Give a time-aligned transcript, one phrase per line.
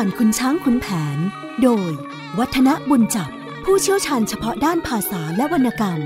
[0.00, 1.18] ผ่านคุณช้างคุณแผน
[1.62, 1.90] โดย
[2.38, 3.30] วัฒนบุญจับ
[3.64, 6.00] ผู้เชี่ยวชาญเฉพาะด้านภาษาและวรรณกรรม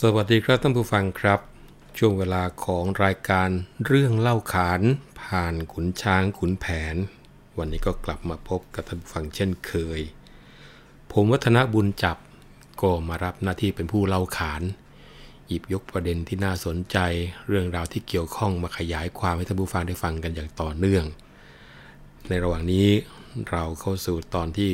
[0.00, 1.40] สวัสดีครับท่านผู้ฟังครับ
[1.98, 3.48] ช่วงเวลาของรายการ
[3.86, 4.82] เรื่องเล่าขาน
[5.22, 6.96] ผ่านขุนช้างขุนแผน
[7.58, 10.00] วันนี้ก็กลับมาพบกับท่านผู้ฟังเช่นเคย
[11.12, 12.16] ผมวัฒนบุญจับ
[12.80, 14.62] ก็มารับหน้าที่เป็นผู้เล่าขาน
[15.46, 16.98] หยิบยกประเด็นที่น่าสนใจ
[17.48, 21.04] เรื่องราวที่เกี่ยวข้องมาขยายความให้ท่านผู้ฟังได้ฟังกันอย่างต่อเนื่อง
[22.28, 22.88] ในระหว่างนี้
[23.50, 24.70] เราเข้าสู่ตอนที่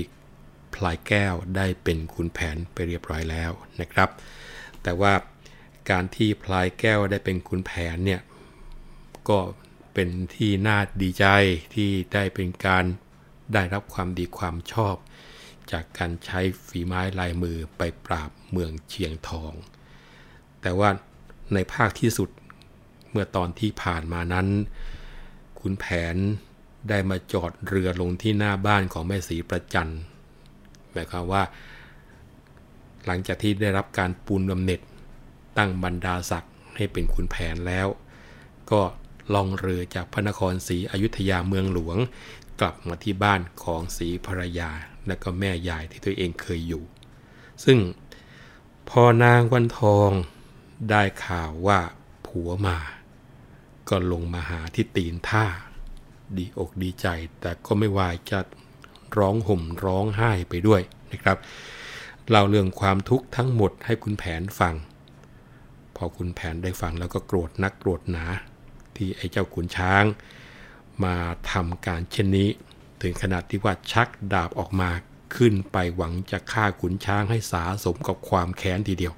[0.75, 4.09] พลายแก้วได้เป็นขุนแผนไปเรียบร้อยแล้วนะครับ
[4.83, 5.13] แต่ว่า
[5.91, 8.21] การที่พลายแก้วได้เป็นขุนแผนเนี่ย
[9.29, 9.39] ก็
[9.95, 11.27] เป็นที่น่าดีใจ
[11.75, 12.85] ที่ได้เป็นการ
[13.55, 14.95] ได้รับความดีความชอบ
[15.73, 19.53] จากการใช้ฝีไม้ลายมือไปปราบเมืองเชียงทอง
[20.63, 20.91] แต่ว่า
[21.55, 22.29] ในภาคที่สุด
[23.11, 24.47] เมื่อตอนที่ผ่านมานั้น
[25.61, 26.17] ขุนแผน
[26.89, 29.93] ได้มาจอดเรือลงที่หน้าบ้านของแม่สีประจัน
[30.93, 31.43] หมายความว่า
[33.07, 34.81] หลังจากที่ได้รับการปูนบำเหน็จ
[35.59, 37.89] ตั้งบรรดาศักดิ์ให้เป็นขุนแผนแล้ว
[38.71, 38.81] ก็
[39.35, 41.97] ล่องเรือจากพระนครศรีอยุธยาเมืองหลวง
[42.61, 44.71] กลับมาที่บ้านของศรีภรรยา
[45.07, 46.85] และก็แม่ยายที่ตัวเองเคยอยู่
[47.65, 47.79] ซึ่ง
[48.89, 50.11] พอนางวันทอง
[50.91, 51.81] ได้ข่าวว่า
[52.27, 52.79] ผัวมา
[53.89, 55.47] ก็ลงมาหาที่ตีนท่า
[56.37, 57.07] ดีอกดีใจ
[57.41, 58.41] แต่ก็ไม่วายจะ
[59.19, 61.39] ร้องห่มร้องไห้ไปด้วยนะครับ
[62.29, 64.75] เล่าเรื่องความทุกข์ทั้งหมดให้คุณแผนฟัง
[65.97, 68.25] พอคุณแผนได้ฟังแล้วก็โกรธนักโกรธหนา
[68.97, 70.05] ที่ไอ้เจ้าขุนช้าง
[71.05, 71.17] มา
[71.53, 72.49] ทำการเช่นนี้
[73.03, 74.91] ถึงขนาดที่ว่าชักดาบออกมา
[75.37, 79.15] ขึ้นไปหวังจะฆ่าขุนช้างให้สาสมกับความแค้นทีเดียว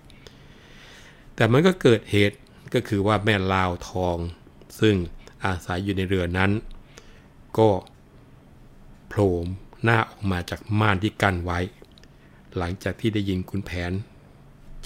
[1.34, 2.39] แต่มันก็เกิดเหตุ
[2.75, 4.17] ก็คือว่าแม่ลาวทอง
[4.81, 4.94] ซึ่ง
[5.44, 6.50] อาศัยอยู่ในเรือนั้น
[7.59, 7.69] ก็
[9.09, 9.34] โผล่
[9.83, 11.59] หน้าออกมาจากม่านที่กั้นไว้
[12.56, 13.93] หลังจากที่ได้ยินคุณแผน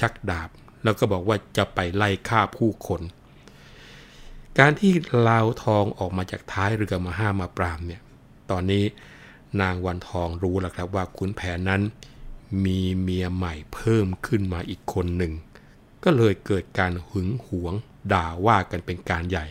[0.00, 0.48] ชักดาบ
[0.82, 3.00] แล้วก็บอกว่าจะไปไล่ฆ่าผู้คน
[4.58, 4.92] การที่
[5.28, 8.02] ลาวทองออกมาจากท้ายเรือมาห้ามาปรามเนี่ย
[8.50, 8.84] ตอนนี้
[9.60, 11.82] นางวันทองรู้แล้วครับว่าขุนแผนนั้น
[12.64, 15.32] มีเมียใหม่เพิ่มขึ้นมาอีกคนหนึ่ง
[16.04, 17.74] ก็เลยเกิดการหึงหวง
[18.12, 19.46] ด่าว่ากันเป็นการใหญ่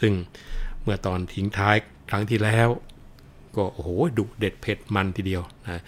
[0.00, 0.12] ซึ่ง
[0.82, 1.76] เมื่อตอนทิ้งท้าย
[2.10, 2.68] ครั้งที่แล้ว
[3.56, 3.88] ก็โอ้โห
[4.18, 5.82] ดุเด็ดเผ็ดมันทีเดียวนะ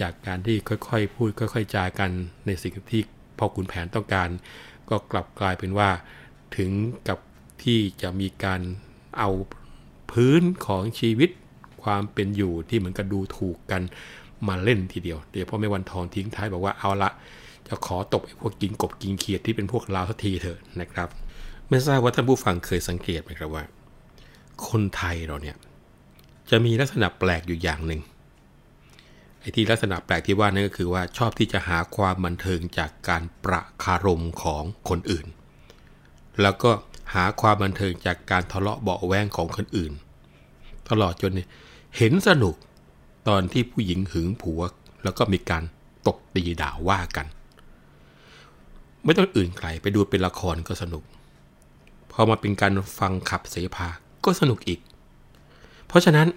[0.00, 2.10] จากการที่ค่อยๆ พูดค่อยๆจากัน
[2.46, 3.02] ในสิ่งที่
[3.38, 4.28] พ่อขุนแผนต้องการ
[4.90, 5.90] ก็กลับกลายเป็นว่า
[6.56, 6.70] ถึง
[7.08, 7.18] กับ
[7.62, 8.60] ที่จะมีการ
[9.18, 9.30] เอา
[10.10, 11.30] พื้นของชีวิต
[11.82, 13.82] ความเป็นอยู่ที่เหมือนกับดูถูกกัน
[14.48, 17.10] มาเล่นทีเดียวเดี๋ยวพ่อแม่วันทองทิ้งท้ายบอกว่าเอาละ
[17.68, 21.08] จะขอตบไอ้พวกกินกบกินเขียดที่เป็นพวกลาวสักทีเถอะนะครับ
[21.68, 23.64] ไม่ทราบว่าท่านผู้ฟังเคยสังเกตไหมครับว่า
[24.68, 25.56] คนไทยเราเนี่ย
[26.50, 28.00] จะมีลักษณะแปลกอยู่อย่างหนึ่ง
[29.40, 35.26] ไอ้ที่ลักษณะแปลกที่ว่านั่นก็คือว่าชอบที่จะหาความบันเทิงจากการประคารมของคนอื่น
[36.42, 36.70] แล้วก็
[37.12, 39.92] หาความบันเทิงจากการทะเลาะเบาแวงของคนอื่น
[40.88, 41.32] ตลอดจน
[41.96, 42.54] เห็นสนุก
[43.28, 44.62] ตอนที่ผู้หญิงหึงผัว
[45.04, 45.62] แล้วก็มีการ
[46.06, 47.26] ตบตีด่าว่ากัน
[49.04, 51.02] ไม่ต้องอื่นใครไปดูเป็นละครก็สนุก
[52.12, 53.88] พอมาเป็นการฟังขับเสพา
[54.24, 54.80] ก็สนุกอีก
[55.86, 56.28] เพราะฉะนั้น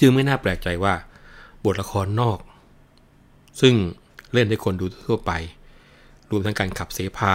[0.00, 0.94] จึงไม่น่าแปลกใจว่า
[1.64, 2.38] บทละครนอก
[3.60, 3.74] ซึ่ง
[4.32, 5.32] เล่นให้คนดูทั่วไป
[6.30, 7.34] รวมทั้งการขับเสพา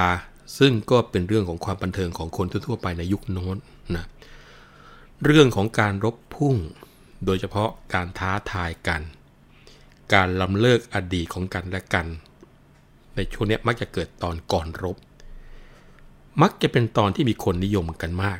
[0.59, 3.57] ซึ่งก็เป็นเรื่องของความบันเทิงของคนทั่วไปในยุคโน้น
[3.95, 4.05] นะ
[5.25, 6.55] เรื่องของการรบพุ่ง
[7.25, 9.01] โดยเฉพาะการท้าทายกัน
[10.13, 12.07] การล้ำเลิกอดีตของกันและกัน
[13.15, 14.97] ในช่วงนี้มักจะเกิดตอนก่อนรบ
[16.41, 18.39] มักจะเป็นตอนที่มีคนนิยมกันมาก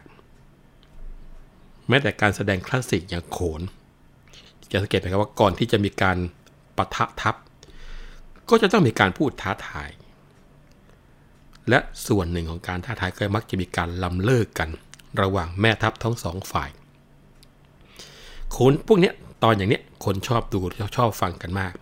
[1.88, 3.62] แม้แต่การแสดงคลาสสิกอย่างโขน
[4.72, 6.18] จะสังเกตไหมครับว่าก่อนที่จะมีการ
[6.78, 7.36] ปะทะทับ
[8.50, 9.90] ก็จะต้องมีการพูดท้าทาย
[11.70, 14.70] และส่วนหนึ่งของการท้าทายก็มักจะมีการล้ำเลิกกัน
[15.22, 16.70] ระหว่างแม่ทัพทั้งสองฝ่าย
[18.58, 19.12] คนพวกนี้
[19.44, 20.60] ตอนอย่างนี้คนชอบดู
[20.98, 21.74] ชอบฟังกันมาก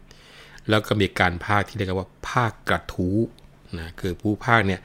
[0.69, 3.17] แล้วก็มีการภาคที่เรียกว่าภาคกระทู้
[3.79, 4.81] นะคือผู้ภาคเนี่ย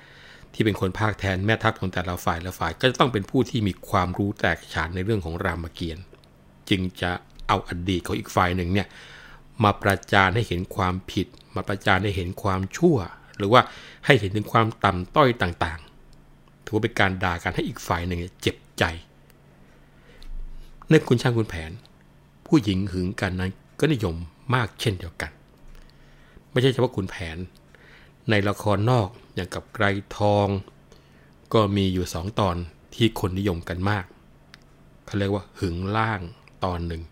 [0.55, 6.05] ที่เป็นคนภาคแทนแม่ทัพของแต่ละฝ่ายละฝ่าย ก็จะต้องเป็นผู้ที่มีความรู้แตกฉานในเรื่องของรามเกียรติ์
[6.71, 7.11] จึงจะ
[7.49, 8.89] เอาอดีตของอีกฝ่ายหนึ่งเนี่ย
[9.65, 11.27] มาประจานให้เห็นความผิด
[11.57, 12.97] มาประจานให้เห็นความชั่ว
[13.39, 13.61] หรือว่า
[14.07, 18.85] ให้เห็นถึงความต่ำต้อยต่างๆ ถือว่าเป็นการด่ากันให้อีกฝ่ายหนึ่งเจ็บใจ
[20.91, 21.71] ในคุณช่างคุณแผน
[22.47, 23.51] ผู้หญิงหึงกันนั้น
[23.81, 24.15] ก็นิยม
[24.55, 25.31] มากเช่นเดียวกัน
[26.51, 27.39] ไม่ใช่เฉพาะคุณแผน
[28.31, 29.85] ในละครนอกอย่างกับไกร
[30.17, 30.49] ทอง
[31.55, 32.57] ก็มีอยู่สองตอน
[32.95, 34.05] ที่คนนิยมกันมาก
[35.07, 36.21] เขาเรียกว่าหึงล่าง
[36.65, 37.03] ตอนหนึ่ง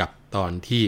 [0.00, 0.82] กับตอนที่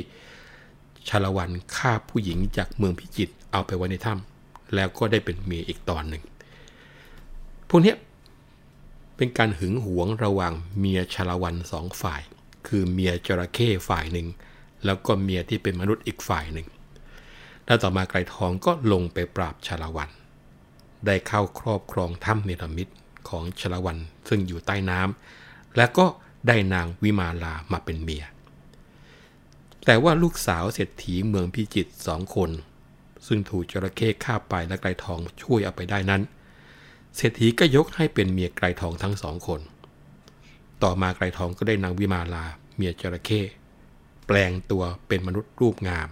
[1.08, 4.29] ชาละวันฆ่าผู้หญิงจากเมืองพิจิตรเอาไปไว้ในถ้ำ
[4.74, 6.22] แล้วก็ได้เป็นเมียอีกตอนหนึ่ง
[7.68, 7.94] พวกนี้
[9.16, 12.22] เป็นการหึงหวงระหว่างเมียชาละวันสองฝ่าย
[12.66, 14.28] คือเมียจระเข้ฝ่ายหนึ่ง
[14.84, 16.66] แล้วก็เมียที่เป็นมนุษย์อีกฝ่ายหนึ่ง
[17.66, 20.10] แล้วต่อมาไกรทองก็ลงไปปราบชาละวัน
[21.06, 22.88] ได้เข้าครอบครองถ้ำเนรมิต
[23.28, 23.96] ของชาละวัน
[24.28, 26.06] ซึ่งอยู่ใต้น้ำและก็
[26.46, 28.24] ได้นางวิมาลามาเป็นเมีย
[29.84, 32.50] แต่ว่าลูกสาวเศรษฐีเมืองพิจิตรสองคน
[33.26, 36.22] ซึ่งถูกจระเข้ฆ่าไปและไกรทองช่วยเอาไปได้นั้น
[37.16, 39.60] เศรษฐีก็ยกให้เป็นเมียไกรทองทั้งสองคน
[40.82, 42.44] ต่อมาไกรทองก็ได้นางวิมาลา
[42.76, 43.40] เมียจระเข้
[44.26, 46.08] แปลงตัวเป็นมนุษย์รูปงาม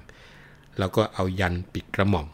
[0.78, 2.26] แล้วก็เอายันปิดกระหม่อม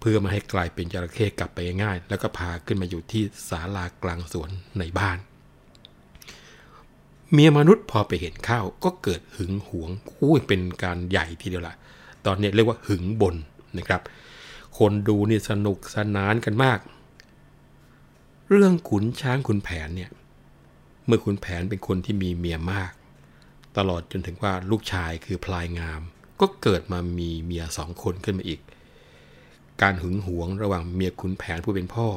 [0.00, 5.18] เพื่อมาให้กลายเป็นจระเข้กลับไปง่าย แล้วก็พาขึ้นมาอยู่ที่ศาลากลางสวนในบ้าน
[7.32, 11.74] เมียมนุษย์พอไปเห็นข้าวก็เกิดหึงหวงอุ้เป็นการใหญ่ทีเดียวละ
[12.26, 13.34] ตอนนี้เรียกว่าหึงบน
[13.78, 14.02] นะครับ
[14.78, 16.78] คนดูนี่สนุกสนานกันมาก
[18.50, 20.10] เรื่องขุนช้างขุนแผนเนี่ย
[21.06, 22.92] เมื่อขุนแผนเป็นคนที่มีเมียมาก
[23.76, 26.00] ตลอดจนถึงว่าลูกชายคือพลายงาม
[26.40, 28.60] ก็เกิดมามีเมียสองคนขึ้นมาอีก
[29.82, 32.08] การหึงหวงระหว่างเมียขุนแผนผู้เป็นพ่อ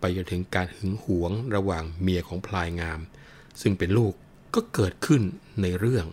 [0.00, 3.00] ไปจนถึงการหึงหวงระหว่างเมียของพลายงาม
[3.60, 4.14] ซึ่งเป็นลูก
[4.54, 5.22] ก็เกิดขึ้น
[5.62, 6.06] ในเรื่อง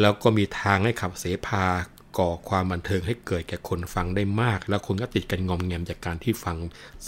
[0.00, 1.64] แล้วก็มีทางให้ขับเสพา
[2.18, 6.56] ก่อความบันเทิงให้เกิดแก่คนฟังได้มาก แล้วคนก็ติดกันงอมแงมจากการที่ฟัง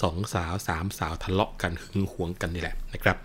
[0.00, 3.16] สองสาวสามสาวทะเลาะกันหึงหวงกันนี่แหละนะครับ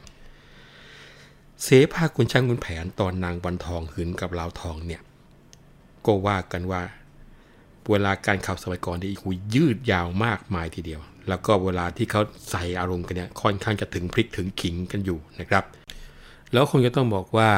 [1.63, 5.01] เสภาคุณช่างคุณแผนตอนนางวันทองหึงกับลาวทองเนี่ย
[6.05, 6.81] ก็ว่ากันว่า
[7.89, 12.21] เวลาการข่าวสมัยก่อนนี่คุยยืดยาวมากมายทีเดียว แล้วก็เวลาที่เขา
[12.51, 15.63] ใส่อารมณ์กันเนี่ยค่อนข้างจะถึงพริกถึงขิงกันอยู่นะครับ
[16.51, 17.49] แล้วคงจะต้องบอกว่า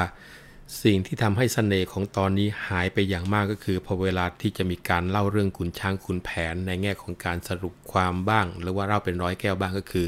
[0.83, 10.07] สิ่งที่ทำให้สเสน่ห์ของตอนนี้หายไปอย่างมากก็คือพอเวลาที่จะมีการเล่าเรื่องขุนช้างขุนแผนในแง่ของการสรุปความบ้าง หรือว่าเล่าเป็นร้อยแก้วบ้างก็คือ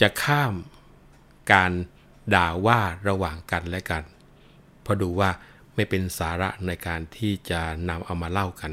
[0.00, 0.54] จะข้าม
[1.52, 1.72] การ
[2.34, 4.02] ด่าว่าระหว่างกันและกัน
[4.82, 5.30] เพราะดูว่า
[5.74, 8.72] ไม่เป็นสาระในการที่จะนำเอามาเล่ากัน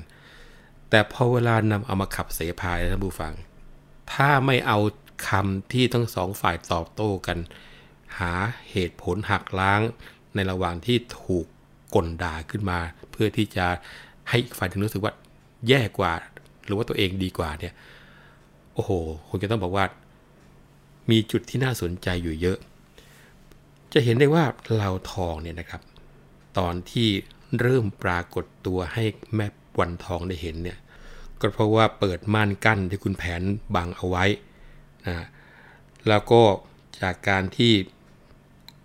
[0.89, 3.33] แต่พอเวลานำเอามาขับเสพายท่านผู้ฟัง
[4.13, 4.79] ถ้าไม่เอา
[5.27, 7.37] คำที่ทั้งสองฝ่ายตอบโต้กัน
[8.19, 8.33] หา
[8.71, 9.81] เหตุผลหักล้าง
[10.35, 11.45] ในระหว่างที่ถูก
[11.95, 12.79] กลด่าขึ้นมา
[13.11, 13.65] เพื่อที่จะ
[14.29, 15.13] ให้อีกฝ่ายถึงรู้สึกว่า
[15.67, 16.11] แย่กว่า
[16.65, 17.73] หรือว่าตัวเองดีกว่าเนี่ย
[18.73, 18.91] โอ้โห
[19.27, 19.85] คงจะต้องบอกว่า
[21.11, 22.57] มีจุดที่น่าสนใจอยู่เยอะ
[23.93, 24.43] จะเห็นได้ว่า
[24.73, 25.81] เหล่าทองเนี่ยนะครับ
[26.57, 27.09] ตอนที่
[27.59, 29.03] เริ่มปรากฏตัวให้
[29.35, 29.47] แม่
[29.79, 30.77] วันทองได้เห็นเนี่ย
[31.39, 33.41] ก็เพราะว่าเปิดม่านกั้นที่คุณแผน
[33.75, 34.25] บังเอาไว้
[35.07, 35.25] นะ
[36.07, 36.41] แล้วก็
[37.01, 37.73] จากการที่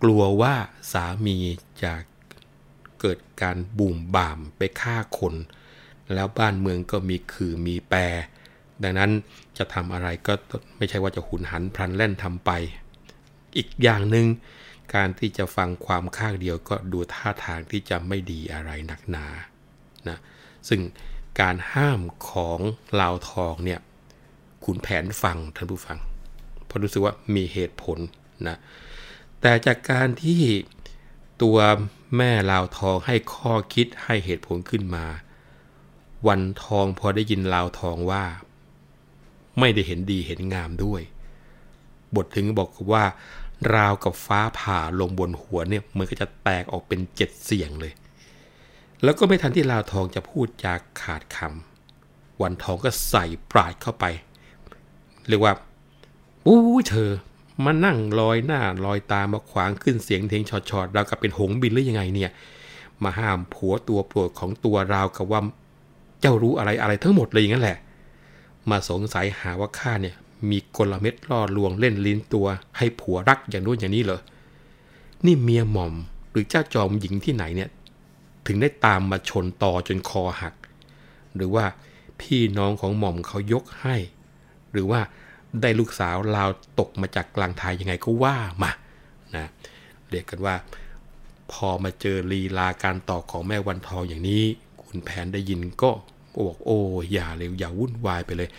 [0.01, 0.55] กลัวว่า
[0.93, 1.37] สามี
[1.83, 1.93] จะ
[2.99, 5.35] เกิดการบุ่มบ่ามไปฆ่าคน
[6.13, 7.99] แล้วบ้านเมืองก็มีขื่อมีแปร
[8.83, 9.11] ดังนั้น
[9.57, 10.33] จะทำอะไรก็
[10.77, 12.51] ไม่ใช่ว่าจะหุนหันพลันแล่นทำไป
[13.57, 14.27] อีกอย่างหนึง่ง
[14.95, 19.25] การที่จะฟังความข้างเดียวก็ดูท่าทางที่จะไม่ดีอะไรหนักหนา
[20.09, 20.17] นะ
[20.69, 20.81] ซึ่ง
[21.41, 22.59] การห้ามของ
[23.01, 23.79] ลาวทองเนี่ย
[24.63, 25.97] ขุนแผนฟังท่านผู้ฟัง
[26.65, 27.97] เพราะรู้สึกว่ามีเหตุผล
[28.47, 28.57] นะ
[29.47, 30.41] แต่จากการที่
[31.41, 31.57] ตัว
[32.17, 35.05] แม่ลาวทองให้ข้อคิดให้เหตุผลขึ้นมา
[36.27, 38.23] วันทองพอได้ยินลาวทองว่า
[39.59, 41.01] ไม่ได้เห็นดีเห็นงามด้วย
[42.15, 43.03] บทถึงบอกว่า
[43.75, 47.93] ราวกับฟ้าผ่าลงบนหัวเนี่ยมันก็จะแตกออกเป็นเจ็ดเสียงเลย
[49.03, 54.05] แล้วก็ไม่ทันที่ลาวทองจะพูดจากขาดคำวันทองก็ใส่ปราดเข้าไป
[55.27, 55.53] เรียกว่า
[56.45, 57.11] อู้เธอ
[57.63, 62.31] มานั่งลอยหน้าลอยตามาขวางขึ้นเสียงเทงชอดๆเรากับเป็นหงบินหรือยังไงเนี่ย
[63.03, 65.41] มาห้ามผัวตัวโปรดของตัวเรากับว่า
[66.21, 67.77] เจ้ารู้อะไรอะไรทั้งหมดเลยอย่างนั้นแหละ
[68.69, 70.15] มาสงสัยหาว่าข้าเนี่ย
[70.49, 72.47] มีกลเม็ดล่อลวงเล่นลิ้นตัว
[72.77, 74.19] ให้ผัวรักอย่างนู้นอย่างนี้เหรอ
[75.25, 75.93] นี่เมียหม่อม
[76.31, 77.69] หรือเจ้าจอมหญิงที่ไหนเนี่ย
[78.47, 80.53] ถึงได้ตามมาชนต่อจนคอหัก
[81.35, 81.65] หรือว่า
[82.21, 83.95] พี่น้องของหม่อมเขายกให้
[84.71, 85.01] หรือว่า
[85.61, 88.71] ได้ลูกสาวลาวตกมาจากกลางทายยังไงก็ว่ามา
[89.35, 89.45] นะ
[90.09, 90.55] เรียกกันว่า
[91.51, 94.43] พอมาเจอลีลาการต่อของแม่วันทองอย่างนี้
[94.83, 95.91] คุณแผนได้ยินก็
[96.47, 96.79] บอกโอ้
[97.11, 98.49] อย่าเลยอย่าวุ่นวายไปเลย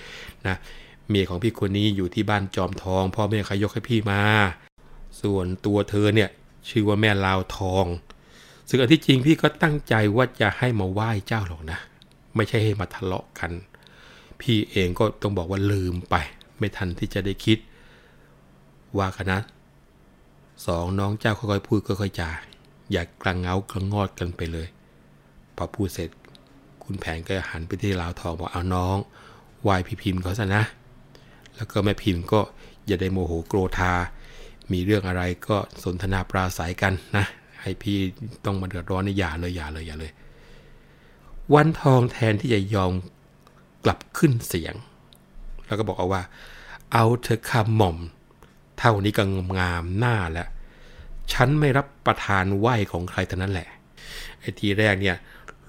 [0.46, 0.56] นะ
[1.08, 4.22] เมียของพี่คนนี้อยู่ที่บ้านจอมทอง พ่อแม่ขยกให้พี่มา
[5.22, 6.30] ส่วนตัวเธอเนี่ย
[6.68, 7.86] ชื่อว่าแม่ลาวทอง
[8.68, 11.78] ซึ่งอันที่จริงพี่ก็ตั้งใจว่าจะให้มาไหว้เจ้าหรอกนะ
[12.36, 13.50] ไม่ใช่ให้มาทะเลาะกัน
[14.40, 16.14] พี่เองก็ต้องบอกว่าลืมไป
[16.58, 17.58] ไม่ทันที่จะได้คิด
[18.98, 19.40] ว่ากันนะ
[20.66, 22.30] สองน้องเจ้าค่อยๆพูดค่อยๆจา
[22.92, 24.68] อย่ากลังเงากระงอดกันไปเลย
[25.56, 26.10] พอพูดเสร็จ
[26.84, 28.96] คุณแผนก็หันไปที่ลาวทองบอกเอาน้อง
[29.62, 30.62] ไหวพี่พิมพ์เขาซะนะ
[31.56, 32.40] แล้วก็แม่พิมพ์ก็
[32.86, 33.92] อย่าได้โมโหโกรธา
[34.72, 37.24] มีเรื่องอะไรก็สนทนาปราศัยกันนะ
[37.62, 37.98] ให้พี่
[38.44, 40.12] ต้องมาเดือดร้อนในอย่าเลยอย่าเลยอย่าเลย
[41.54, 42.92] วันทองแทนที่จะยอม
[43.84, 44.74] กลับขึ้นเสียง
[45.66, 46.22] แล้วก็บอกเอาว่า
[46.92, 47.98] เอาเธอคำหม่อม
[48.78, 49.24] เท่านี้ก็
[49.58, 50.48] งามหน้าแล้ว
[51.32, 53.68] ฉันไม่รับประทานไหวของใครเท่านั้นแหละ
[54.40, 55.16] ไอ้ทีแรกเนี่ย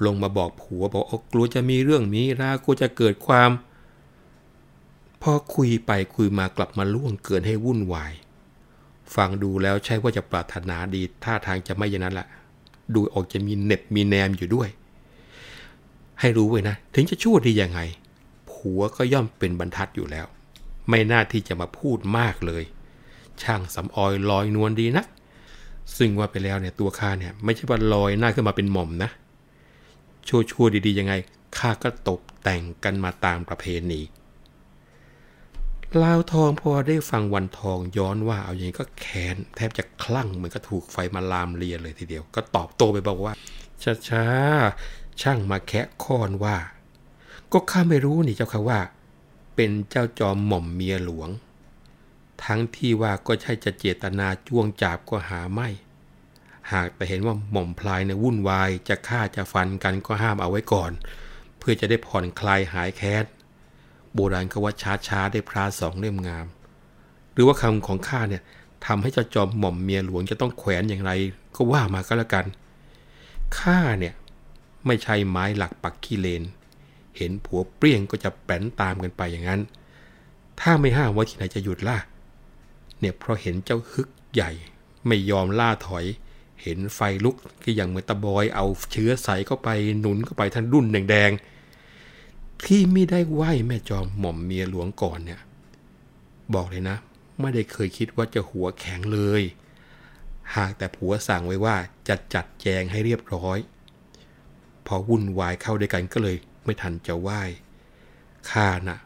[0.06, 3.50] ลงมาบอกผัวบอกโอ้กลัวจะมีเรื่องมีรากลัวจะเกิดความ
[5.22, 8.14] พอคุยไปคุยมากลับมาล่วงเกินให้วุ่นวาย
[9.16, 12.28] ฟังดูแล้วใช่ว่าจะปรารถนาดีท่าทางจะไม่อย่างนั้นแหละ
[12.94, 14.70] ดูออกจะมีเน็บมีแนมอยู่ด้วย
[16.20, 17.80] ให้รู้ไว้นะ ถึงจะชั่วดียังไง
[18.58, 20.26] ผัวก็ย่อมเป็นบรรทัดอยู่แล้ว
[20.90, 22.64] ไม่น่าที่จะมาพูดมากเลย
[23.42, 25.06] ช่างสำออยลอยนวลดีนะ
[25.98, 29.10] ซึ่งว่าไปแล้วเนี่ยตัวข้าเนี่ยไม่ใช่ว่าลอยหน้าขึ้นมาเป็นหม่อมนะ
[30.28, 31.14] ชั่วชั่วดีๆยังไง
[31.58, 34.02] ข้าก็ตกแต่งกันมาตามประเพณี
[36.04, 43.34] ลาวทองพอได้ฟังวันทองย้อนว่าเอาอย่างนี้ก็แค้นแทบจะคลั่งเหมือนก็ถูกไฟมาลามเลียเลยทีเดียว ก็ตอบโต้ไปบอกว่า
[44.10, 46.56] ช้าๆช่างมาแคะค้อนว่า
[47.54, 48.80] ก็ข้าไม่รู้นี่เจ้าค่ะว่า
[49.56, 51.30] เป็นเจ้าจอมหม่อมเมียหลวง
[52.44, 55.70] ทั้งที่ว่าก็ใช่จะเจตนาจ้วงจาบก็หาไม่
[56.72, 60.92] หากแต่เห็นว่าหม่อมพลายในวุ่นวายจะฆ่าจะฟันกันก็ห้ามเอาไว้ก่อน
[61.58, 63.26] เพื่อจะได้ผ่อนคลายหายแค้น
[64.14, 66.46] โบราณเขาว่าช้าช้าได้พระสองเล่มงาม
[67.34, 68.44] หรือว่าคำของข้าเนี่ย
[68.86, 71.12] ทำให้เจ้าจอมหม่อมเมียหลวงจะต้องแขวนอย่างไร
[71.56, 72.46] ก็ว่ามาก็แล้วกัน
[73.60, 74.14] ข้าเนี่ย
[74.86, 76.44] ไม่ใช่ไม้หลักปักขี้เลน
[77.18, 79.62] เห็นผัวเปรี้ยงก็จะแป้นตามกันไปอย่างนั้น
[80.60, 81.98] ถ้าไม่ห้ามว่าที่ไหนจะหยุดล่ะ
[83.00, 84.52] เนี่ยเพราะเห็นเจ้าฮึกใหญ่
[85.08, 86.06] ไม่ยอมล่าถอย
[86.64, 89.70] เห็นไฟลุกก็อย่างเหมือนตะบอยเอาเชื้อใส่เข้าไป
[90.00, 95.42] หนุนเข้าไปทั้งดุนแดงๆ ที่ไม่ได้ไหวแม่จอมหม่อมเมียหลวงก่อนเนี่ย
[96.54, 96.98] บอกเลยนะ
[97.40, 99.42] ไม่ได้เคยคิดว่าจะหัวแข็งเลย
[100.56, 101.76] หากแต่ผัวสั่งไว้ว่า
[102.08, 103.58] จะจัดแจงให้เรียบร้อย
[104.88, 107.42] พอวุ่นวายเข้าด้วยกันก็เลย ไม่ทันจะไหว้
[108.50, 109.00] ข้าน่ะ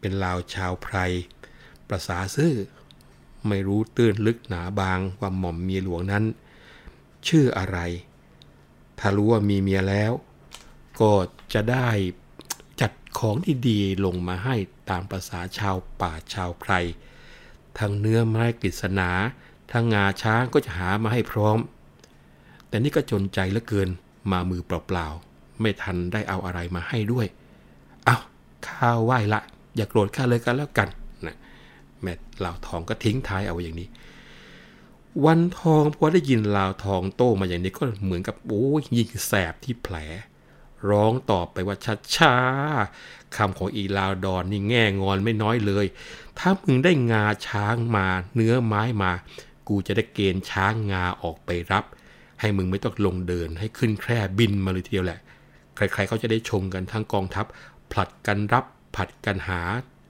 [0.00, 0.96] เป็นลาวชาวไพร
[1.88, 2.54] ประสาซื่อ
[3.48, 6.24] ไม่รู้ตื้นลึกหนาบางว่าหม่อมเมียหลวงนั้น
[7.28, 7.78] ชื่ออะไร
[8.98, 10.12] ถ้ารู้ว่ามีเมียแล้ว
[11.00, 11.12] ก็
[11.54, 11.88] จะได้
[12.80, 13.36] จัดของ
[13.68, 14.56] ดีๆลงมาให้
[14.90, 16.72] ตามประษาชาวป่าชาวไพร
[17.78, 19.10] ทั้งเนื้อไม้กฤษณา
[19.72, 21.58] ทั้งงาช้างก็จะหามาให้พร้อม
[22.68, 23.88] แต่นี่ก็จนใจเหลือเกิน
[24.30, 27.26] มามือเปล่าๆ ไม่ทันได้เอาอะไรมาให้ด้วย
[28.04, 28.16] เอา
[28.68, 29.40] ข้าวไหว้ละ
[29.76, 30.88] อย่ากโกรธข้าเลยกันแล้วกัน
[31.26, 31.36] นะ
[32.02, 32.12] แม่
[32.44, 33.88] ลาวทองก็ทิ้งท้ายเอาไว้อย่างนี้
[35.24, 39.96] วันทองพอได้ยินลาวทองโต้มาอย่างนี้ก็เหมือนกับโอ้ยยิงแสบที่แผล
[40.90, 42.34] ร้องตอบไปว่าช้าช้า
[43.36, 45.86] คำของอีลาวดอนนี่แง่งอนไม่น้อยเลย
[46.38, 49.12] ถ้ามึงได้งาช้างมาเนื้อไม้มา
[49.68, 51.84] กูจะได้เกณฑ์ช้างงาออกไปรับ
[52.40, 55.20] ให้มึงไม่ต้องลงเดินให้ขึ้นแคร่บินมาเลยทีเดียวแหละ
[55.76, 57.46] ใครๆเขาจะได้ชมกันทั้งกองทัพ
[57.92, 58.64] ผลัดกันรับ
[58.94, 59.60] ผลัดกันหา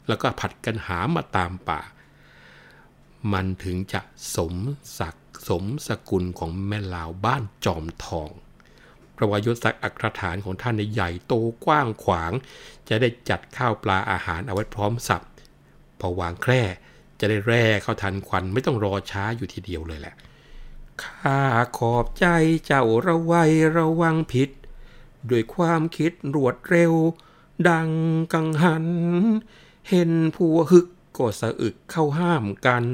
[0.08, 1.80] แล้วก็ผัดกันหามาตามป่า
[3.32, 4.00] มันถึงจะ
[4.36, 4.54] สม
[4.98, 8.30] ศักดิ์สมสกุลของแม่ลาวบ้านจอมทอง
[9.16, 12.32] ประวัยศศักดิ์อัครฐานของท่านในใหญ่โตกว้างขวาง
[12.88, 15.22] จะได้จัดข้าวปลาอาหารเอาไว้พร้อมสับ
[16.00, 16.62] พอวางแคร่
[17.20, 20.14] จะได้แร่เข้าทันควันไม่ต้องรอช้าอยู่ทีเดียวเลยแหละ
[21.02, 21.40] ข้า
[21.78, 22.26] ขอบใจ
[22.66, 24.50] เจ้าระไวยระวังผิด
[25.30, 26.94] ด้วยความคิดรวดเร็ว
[27.68, 27.90] ดัง
[28.32, 28.86] กังหัน
[29.88, 32.86] เห็นผัวฮึกก็สะอึกเข้าห้ามกัน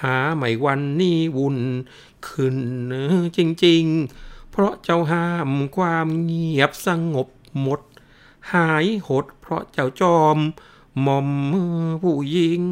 [0.00, 1.58] หาไม่วันนี้วุ่น
[2.28, 2.58] ขึ้น
[3.36, 3.84] จริง
[4.18, 7.28] ๆ เพราะเจ้าห้ามความเงียบสงบ
[7.60, 7.80] หมด
[8.52, 10.38] หายหดเพราะเจ้าจอม
[11.00, 11.28] หม่อม
[12.02, 12.62] ผู้หญิง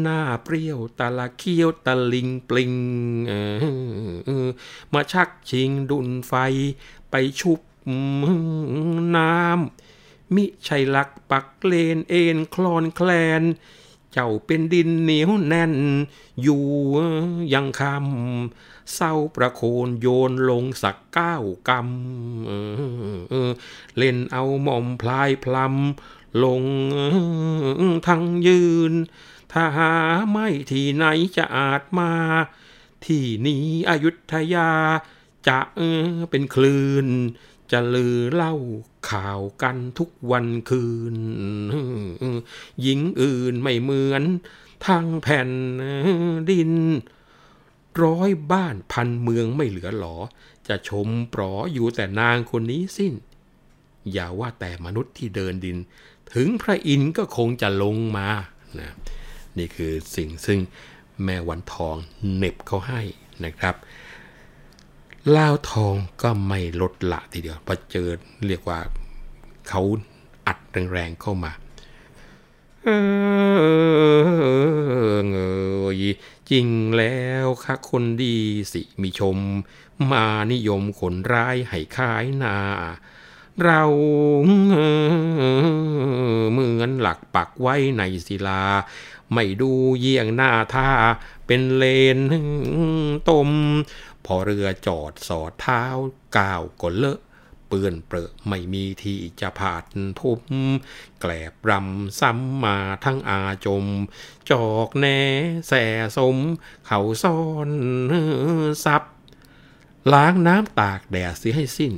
[0.00, 2.74] หน้าเปรี้ยวตาละเคี้ยวตะลิงปลิง
[4.92, 6.32] มาชักชิงดุนไฟ
[7.10, 7.60] ไปชุบ
[9.16, 13.10] น้ำมิใช่ลักปักเลนเอ็นคลอนแคล
[13.40, 13.42] น
[14.12, 15.74] เจ้าเป็นดินเหนียวแน่น
[16.42, 16.64] อยู่
[17.52, 21.34] ยังคำเศร้าประโคนโยนลงสักก้า
[21.68, 26.62] กำเล่นเอาหม่อมพลายพลำ ลง
[28.06, 28.92] ทั้งยืน
[29.52, 29.92] ถ้าหา
[30.30, 31.04] ไม่ที่ไหน
[31.36, 32.12] จะอาจมา
[33.04, 34.70] ที่นี้อยุธยา
[35.48, 35.58] จะ
[36.30, 37.08] เป็นคลื่น
[37.72, 38.54] จจะลือเล่า
[39.10, 41.16] ข่าวกันทุกวันคืน
[42.82, 44.22] หญิงอื่นไม่เหมือน
[44.86, 45.50] ทางแผ่น
[46.50, 46.70] ดิน
[48.02, 50.16] ร้อยบ้านพันเมืองไม่เหลือหลอ
[50.68, 53.14] จะชมปลออยู่แต่นางคนนี้สิ้น
[54.12, 55.76] อย่าว่าแต่มนุษย์ที่เดินดิน
[56.34, 58.28] ถึงพระอินทร์ก็คงจะลงมา
[58.80, 58.90] นะ
[59.58, 60.60] นี่คือสิ่งซึ่ง
[61.24, 61.96] แม่วันทอง
[62.36, 63.00] เน็บเขาให้
[63.44, 63.74] นะครับ
[65.34, 68.08] ล่าทองก็ไม่ลดละทีเดียวพอเจอ
[68.46, 68.78] เรียกว่า
[69.68, 69.82] เขา
[70.46, 70.58] อัด
[70.92, 71.52] แรงๆเข้ามา
[72.84, 72.88] เอ
[75.14, 75.38] อเง
[75.98, 76.00] ย
[76.50, 78.36] จริงแล้วค่ะคนดี
[78.72, 79.36] สิมีชม
[80.12, 82.56] มานิยมคนร้ายให้ขายนา
[83.62, 83.82] เรา
[86.52, 88.64] เหมือนหลักปักไว้ในศิลา
[89.32, 90.90] ไม่ดูเยี่ยงหน้าท่า
[91.46, 91.84] เป็นเล
[92.16, 92.18] น
[93.28, 93.50] ต้ม
[94.24, 95.84] พอเรือจอดสอดเท้า
[96.36, 97.20] ก้าวก็เลอะ
[97.68, 99.84] เปื้อนเปรอะไม่มีที่จะผาด
[100.20, 100.40] ทุบ
[101.20, 103.84] แกลบรำซ้ำมาทั้งอาจม
[104.50, 105.20] จอกแน่
[105.68, 105.72] แส
[106.16, 106.36] สม
[106.86, 107.70] เขาซ่อน
[108.84, 109.02] ซับ
[110.12, 111.92] ล้างน้ำตากแดดเสียให้สิ้น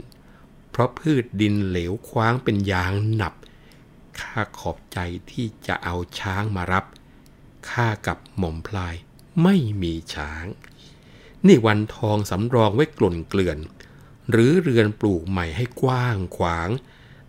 [0.76, 3.34] เพราะพืชดินเหลวคว้างเป็นยางหนับ
[4.20, 4.98] ข้าขอบใจ
[5.30, 6.84] ที่จะเอาช้างมารับ
[7.70, 8.94] ข้ากับหม่อมพลาย
[9.42, 10.46] ไม่มีช้าง
[11.46, 13.58] นี่วันทองสำรองไว้กล่นเกลื่อน
[14.30, 16.68] หรือเรือนปลูกใหม่ให้กว้างขวาง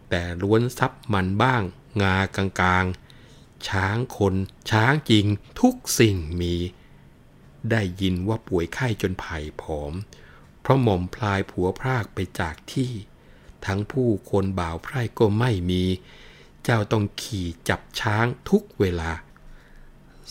[0.09, 1.61] แต่ล้วนซับมันบ้าง
[2.01, 4.35] งากลางๆ ช้างคน
[4.71, 5.25] ช้างจริง
[5.61, 6.55] ทุกสิ่งมี
[7.71, 9.93] ได้ยินว่าป่วยไข้จนไผ่ผอม
[10.61, 12.93] เพราะหม่อมพลายผัวพรากไปจากที่
[13.65, 15.83] ทั้งผู้คนบ่าวไพร่ก็ไม่มี
[16.63, 19.11] เจ้าต้องขี่จับช้างทุกเวลา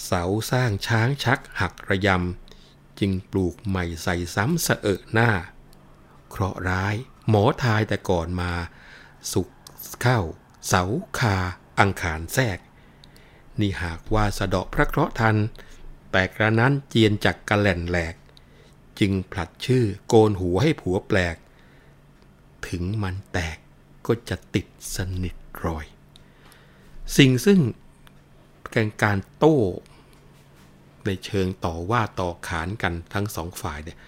[0.04, 5.30] เสาสร้างช้างชักหักระยำ จึงปลูกใหม่ใส่ซ้ำสะเอะหน้า
[6.30, 6.94] เคราะร้าย
[7.28, 8.52] หมอทายแต่ก่อนมา
[9.32, 9.48] สุก
[10.02, 10.20] เข้า
[10.66, 10.82] เสา
[11.18, 11.36] คา
[11.80, 12.58] อังคารแทรก
[13.60, 15.36] นี่หากว่าสะเดาะพระเคราะห์ทัน
[16.12, 18.14] แต่กระนั้นเจียนจากกระแหล่นแหลก
[18.98, 21.36] จึงผลัดชื่อโกนหัวให้ผัวแปลก
[22.68, 23.56] ถึงมันแตก
[24.06, 25.86] ก็จะติดสนิทรอย
[27.16, 27.60] สิ่งซึ่ง
[28.74, 29.58] การการโต้
[31.06, 33.98] ในเชิงต่อว่าต่อขานกันทั้งสองฝ่ายเนี่ย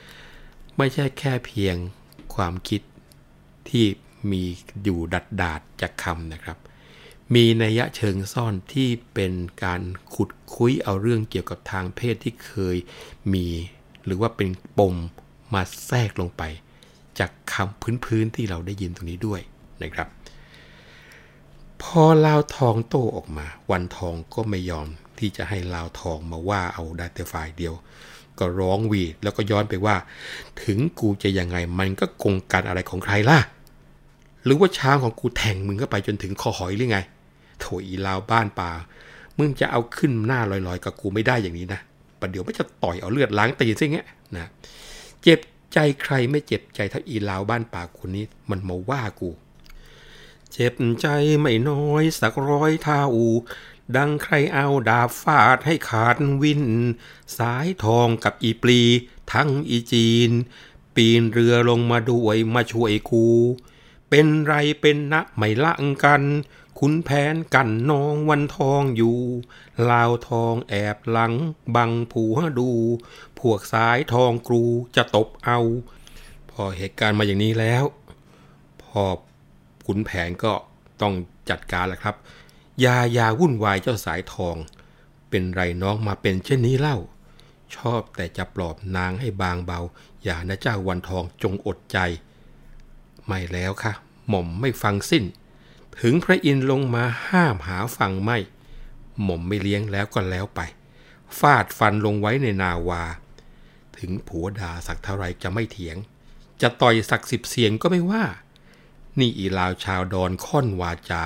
[0.76, 1.76] ไม่ใช่แค่เพียง
[2.34, 2.82] ความคิด
[3.68, 3.84] ที่
[4.30, 4.42] มี
[4.82, 6.58] อยู่ดัดดาดจากคำนะครับ
[7.34, 9.32] มีนัยะเชิงซ่อนที่เป็น
[9.64, 9.82] การ
[10.14, 12.76] ขุดคุยเอาเรื่องเกี่ยวกับทางเพศที่เคย
[13.32, 13.46] มี
[14.04, 14.94] หรือว่าเป็นปม
[15.54, 16.42] มาแทรกลงไป
[17.18, 19.40] จากคำพื้นๆที่เราได้ยินตรงนี้ด้วย
[19.82, 20.08] นะครับ
[21.82, 24.86] พอลาวทองโตออกมา วันทองก็ไม่ยอม
[25.18, 27.74] ที่จะให้ลาวทองมาว่าเอาได้แต่ฝ่ายเดียว
[28.38, 29.96] ก็ร้องวีดแล้วก็ย้อนไปว่า
[30.62, 33.38] ถึงกูจะยังไงมันก็คงการอะไรของใครล่ะ
[34.44, 36.98] หรือว่าช้างของกูแทงมึงก็ไปจนถึงคอหอยหรือไง
[37.58, 38.70] โถอีลาวบ้านป่า
[39.38, 41.80] มึงจะเอาขึ้นหน้าลอยๆ กับกูไม่ได้อย่างนี้นะ
[42.20, 44.46] ประเดี๋ยวไม่จะต่อยเอาเลือดล้างตีนซิเงี้ยนะ
[45.22, 45.38] เจ็บ
[45.74, 49.30] ใจใครไม่เจ็บใจถ้าอีลาวบ้านป่าคนนี้มันมาว่ากู
[50.52, 51.06] เจ็บใจ
[51.40, 53.04] ไม่น้อยสักร้อยเท่า
[53.96, 56.64] ดังใครเอาดาบฟาดให้ขาดวิน
[57.38, 58.80] สายทองกับอีปลี
[59.32, 60.30] ทั้งอีจีน
[60.94, 63.26] ปีนเรือลงมาด้วยมาช่วยกู
[64.08, 65.72] เป็นไรเป็นนะไม่ละ
[66.04, 66.22] กัน
[66.82, 69.16] คุณแผนกันน้องวันทองอยู่
[69.90, 71.32] ลาวทองแอบหลัง
[71.74, 72.70] บังผัวดู
[73.38, 74.64] พวกสายทองกรู
[74.96, 75.60] จะตบเอา
[76.50, 77.84] พอเหตุการณ์มาอย่างนี้แล้ว
[78.82, 79.02] พอ
[79.86, 80.52] ขุนแผนก็
[81.00, 81.14] ต้อง
[81.50, 82.16] จัดการแหละครับ
[82.84, 84.56] ยายาวุ่นวายเจ้าสายทอง
[85.30, 86.96] เป็นไรน้องมาเป็นเช่นนี้เล่า
[87.76, 89.80] ชอบแต่จะปลอบนางให้บางเบา
[90.24, 91.98] อย่านะเจ้าวันทองจงอดใจ
[93.26, 93.92] ไม่แล้วค่ะ
[94.28, 95.24] หม่อมไม่ฟังสิ้น
[96.00, 98.38] ถึงพระอินทร์ลงมาห้ามหาฟังไม่
[99.22, 100.60] หม่อมไม่เลี้ยงแล้วก็แล้วไป
[101.38, 103.04] ฟาดฟันลงไว้ในนาวา
[103.98, 105.96] ถึงผัวดาสักเท่าไรจะไม่เถียง
[106.62, 108.24] จะต่อยสักสิบเสียงก็ไม่ว่า
[109.18, 111.24] นี่อีลาวชาวดอนค่อนวาจา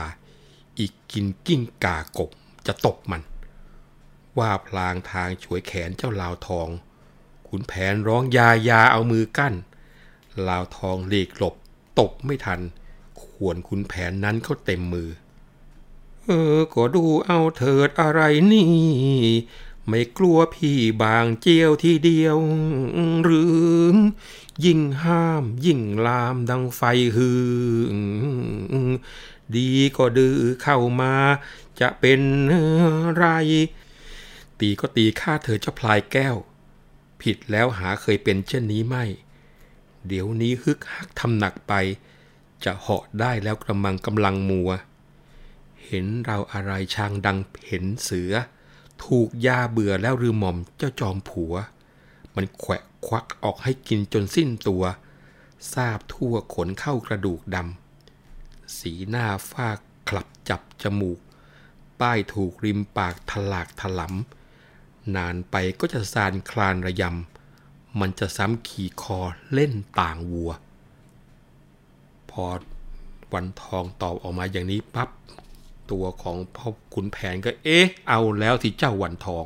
[0.79, 2.31] อีกกินกิ้งกากบ
[2.67, 3.23] จะตบมัน
[4.39, 6.69] ว่าพลางทางฉวยแขนเจ้าลาวทอง
[7.49, 9.55] ขุนแผนร้องยายาเอามือกั้น
[10.49, 11.55] ลาวทองหลีกหลบ
[11.99, 12.61] ตบไม่ทัน
[13.25, 15.11] ขวนขุนแผนนั้นเขาเต็มมือ
[16.27, 18.21] เออ ก็ดูเอาเถิดอะไร
[18.53, 18.69] นี่
[19.89, 22.37] ไม่กลัวพี่บางเจียวทีเดียว
[23.23, 23.43] หรื
[23.95, 23.97] อ
[24.65, 26.83] ยิ่งห้ามยิ่งลามดังไฟ
[27.17, 28.89] หือ
[29.57, 31.15] ดีก็ดื้อเข้ามา
[31.81, 32.21] จะเป็น
[33.17, 33.25] ไร
[34.61, 36.37] ตีก็ตีข้าเธอเจ้าพลายแก้ว
[37.21, 39.05] ผิดแล้วหาเคยเป็นเช่นนี้ไม่
[40.07, 41.73] เดี๋ยวนี้ฮึกฮักทำหนักไป
[42.65, 44.71] จะเหาะได้แล้วกระมังกำลังมัว
[45.87, 48.33] เห็นเราอะไรช่างดังเห็นเสือ
[49.05, 51.55] ถูกยาเบื่อแล้วรือหม่อมเจ้าจอมผัว
[52.35, 54.85] มันแขวะควักออกให้กินจนสิ้นตัว
[55.75, 61.19] ทราบทั่วขนเข้ากระดูกดำสีหน้าฟากคลับจับจมูก
[62.01, 69.21] ป้ายถูกริมปากถลากถลำนานไปก็จะซานคลานระยำมันจะซ้ำขี่คอ
[69.53, 70.51] เล่นต่างวัว
[72.33, 72.45] พอ
[73.35, 75.11] วันทองตอบออกมาอย่างนี้ปับ๊บ
[75.91, 79.45] ตัวของพ่อขุนแผนก็เอ๊ะ เอาแล้วที่เจ้าวันทอง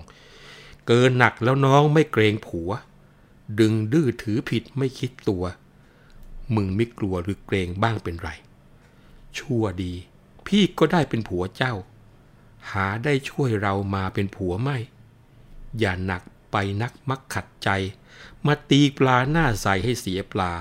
[0.86, 2.70] เกินหนักแล้วน้องไม่เกรงผัว
[3.60, 5.44] ดึงดื้อถือผิดไม่คิดตัว
[6.54, 8.30] มึงไม่กลัวหรือเกรงบ้างเป็นไร
[9.38, 9.92] ชั่วดี
[10.46, 11.74] พี่ก็ได้เป็นผัวเจ้า
[12.72, 14.76] หาได้ช่วยเรามาเป็นผัวไม่
[15.78, 16.22] อย่าหนัก
[16.52, 17.68] ไปนักมักขัดใจ
[18.46, 20.52] มาตีปลาหน้าใสให้เสียปลา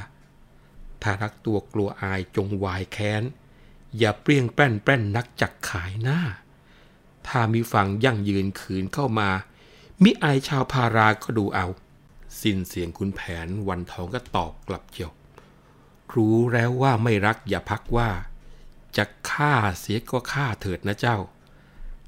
[1.08, 3.24] ถ้ารักตัวกลัวอายจงวายแค้น
[3.98, 6.20] อย่าเปรี้ยงแป้นแป้นนักจักขายหน้า
[7.28, 9.30] ถ้ามีฟังยั่งยืนขืนเข้ามา
[10.04, 11.68] มิอายชาวพาราก็ดูเอา
[12.42, 15.12] สิ้นเสียงคุณแผนวันทองก็ตอบกลับเจียว
[16.14, 18.10] รู้แล้วว่าไม่รักอย่าพักว่า
[18.98, 21.18] จะฆ่าเสียก็ฆ่าเถิดนะเจ้า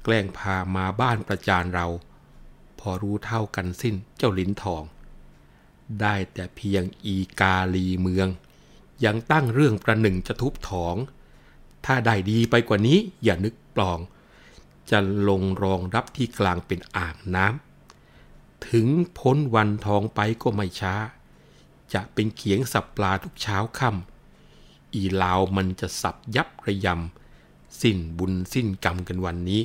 [0.02, 1.86] แกล้งพามาบ้านประจานเรา
[2.78, 4.82] พอรู้เท่ากันสิ้นเจ้าลิ้นทอง
[6.00, 8.28] ได้แต่เพียงอีกาลีเมือง
[9.04, 10.96] ยังตั้งเรื่องประหนึ่งจะทุบถอง
[11.86, 13.98] ถ้าได้ดีไปกว่านี้อย่านึกปลอง
[14.90, 18.86] จะลงรองรับที่กลางเป็นอ่างน้ำถึง
[19.18, 20.94] พ้นวันทองไปก็ไม่ช้า
[21.92, 29.62] จะเป็นเขียงสับปลาทุกเช้าค่ำอีลาวมันจะสับยับระยำ สิ้นบุญสิ้นกรรมกันวันนี้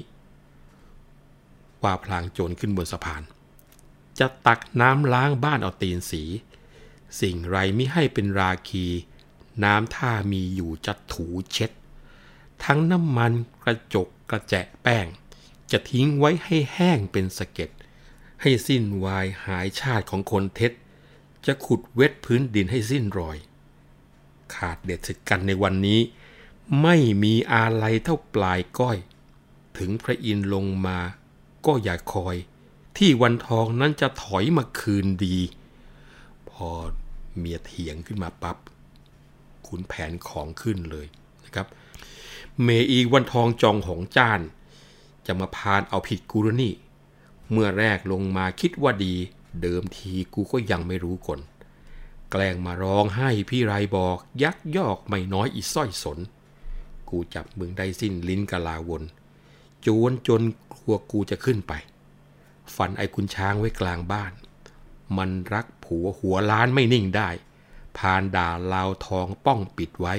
[1.83, 3.23] ว่าพลางโจรขึ้นบนสะพาน
[4.19, 6.23] จะตักน้ำล้างบ้านเอาตีนสี
[7.19, 8.85] สิ่งไรไม่ให้เป็นราคี
[9.63, 11.71] น้ำท่ามีอยู่จะถูเช็ด
[12.63, 13.31] ทั้งน้ำมัน
[13.63, 15.05] กระจกกระแจะแป้ง
[15.71, 17.69] จะทิ้งไว้ให้แห้งเป็นสะเก็ด
[18.41, 20.71] ให้สิ้นวายหายชาติของคนเท็จ
[21.45, 23.37] จะขุดเวทพื้นดินให้สิ้นรอย
[24.55, 26.01] ขาดเด็ดสิกันในวันนี้
[26.81, 28.97] ไม่มีอาลัยเท่าปลายก้อย
[29.77, 30.99] ถึงพระอินทร์ลงมา
[31.65, 32.35] ก็อย่าคอย
[32.97, 35.37] ที่วันทองนั้นจะถอยมาคืนดี
[36.49, 36.69] พอ
[37.37, 38.57] เมียเถียงขึ้นมาปับ๊บ
[39.67, 41.07] ขุนแผนของขึ้นเลย
[41.45, 41.67] นะครับ
[42.63, 44.41] เมอีวันทองจองหงจ้าน
[45.25, 46.73] จะมาพานเอาผิดกูรนี่
[47.51, 49.13] เมื่อแรกลงมาคิดว่าดี
[49.61, 51.39] เดิมทีกูก็ยังไม่รู้คน
[52.31, 56.19] แกล้งมาร้องให้พี่ไรบอกยักยอกไม่น้อยอีส้อยสน
[57.09, 59.03] กูจับมึงได้สิ้นลิ้นกะลาวน
[59.85, 60.41] จวนจน
[60.73, 61.73] กลัวกูจะขึ้นไป
[62.75, 64.33] ฟันไอ้คุณช้างไว้กลางบ้าน
[65.17, 67.29] มันรักผัวหัวล้านไม่นิ่งได้
[67.97, 70.13] พานด่าลาวทองป้องปิดไว้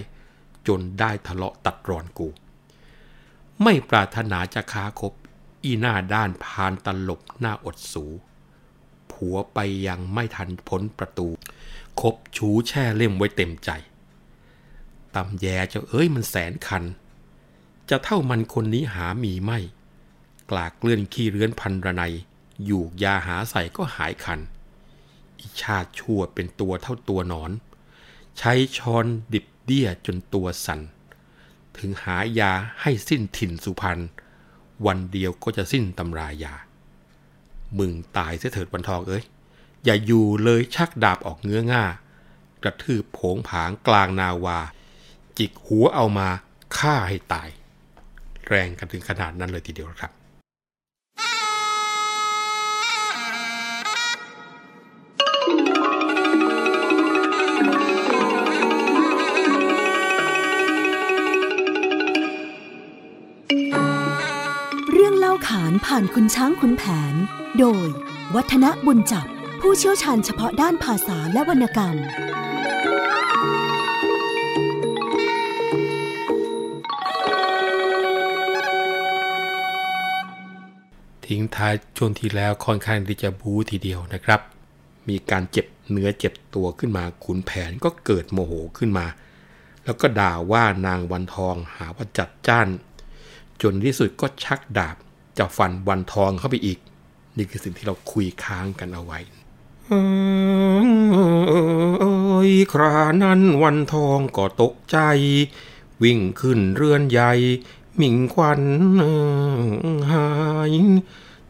[0.66, 2.28] จนได้ทะเลาะตัดรอนกู
[3.62, 5.12] ไม่ปรารถนาจะค้าคบ
[5.64, 8.04] อีหน้าด้านพานตลบหน้าอดสู
[9.12, 11.28] ผัวไปยังไม่ทันพ้นประตู
[12.00, 13.70] คบชูแช่เล่มไว้เต็มใจ
[15.14, 16.84] ตำแยเจ้าเอ้ยมันแสนคัน
[17.90, 19.58] จะเท่ามันคนนี้หามีไม่
[20.50, 22.02] กลากเกลื่อนขี้เรือนพันระไน
[22.64, 27.50] อยู่ยาหาใส่ก็หายคันิชาติชั่วเป็นตัวเท่าตัวนอน
[28.38, 30.80] ใช้ช้อนดิบเดี้ยจนตัวสัน่น
[31.78, 34.00] ถึงหายาให้สิ้นถิ่นสุพรรณ
[34.86, 36.54] วันเดียวก็จะสิ้นตำรายา
[37.78, 39.24] มึงตายเสียเถิดวันทองเอ้ย
[39.84, 41.84] อย่าอยู่เลยชักดาบออกเงื้อง่า
[42.62, 44.58] กระทืบโผงผางกลางนาวา
[45.38, 46.28] จิกหัวเอามา
[46.78, 47.48] ฆ่าให้ตาย
[48.48, 50.12] แรงกันถึงขนาดนั้นเลยทีเดียวครับ
[65.96, 67.14] ผ่านคุณช้างคุณแผน
[67.58, 67.88] โดย
[68.34, 69.26] วัฒนบุญจับ
[69.60, 71.96] ผู้เชี่ยวชาญเฉพาะด้านภาษาและวรรณกรรม
[81.26, 84.40] ทิ้งท้ายช่วงที่แล้วค่อนข้างที่จะบู๊ทีเดียวนะครับ
[85.08, 89.06] มีการเจ็บเนื้อเจ็บตัวขึ้นมาขุนแผนก็เกิดโมโหขึ้นมา
[89.84, 92.68] แล้วก็ด่าว่านางวันทองหาว่าจัดจ้าน
[93.62, 94.96] จนที่สุดก็ชักดาบ
[95.38, 96.78] จะฟันวันทองเข้าไปอีก
[97.36, 99.18] นี่คือสิ่งที่เราคุยค้างกันเอาไว้
[99.88, 104.98] เอ้ยครานั้นวันทองก็ตกใจ
[106.02, 107.32] วิ่งขึ้นเรือนใหญ่
[107.96, 108.62] หมิ่งควัน
[110.12, 110.28] หา
[110.70, 110.72] ย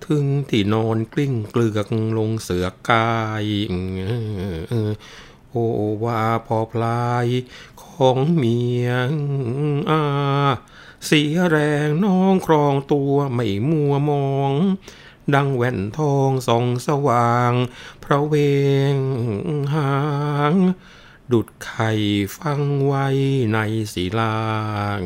[0.06, 3.10] ถึงที่นอนกลิ้งเกลือกลงเสือกา
[3.44, 3.46] ย
[5.50, 5.56] โอ
[6.04, 7.26] วาพอพลาย
[7.82, 9.12] ของเมียง
[9.90, 10.02] อา
[11.06, 14.52] เสียแรงน้องครองตัวไม่มัวมอง
[15.34, 17.52] ดังแว่นทองส่องสว่าง
[18.04, 18.34] พระเว
[18.94, 18.96] ง
[19.74, 19.94] หา
[20.52, 20.54] ง
[21.32, 21.90] ดุดไข่
[22.36, 23.06] ฟังไว้
[23.54, 23.58] ใน
[23.92, 24.38] ศิลา
[25.00, 25.02] ง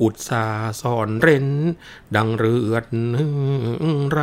[0.00, 0.46] อุตสา
[0.80, 1.48] สอนเร้น
[2.16, 2.86] ดังเรือด
[4.12, 4.20] ไร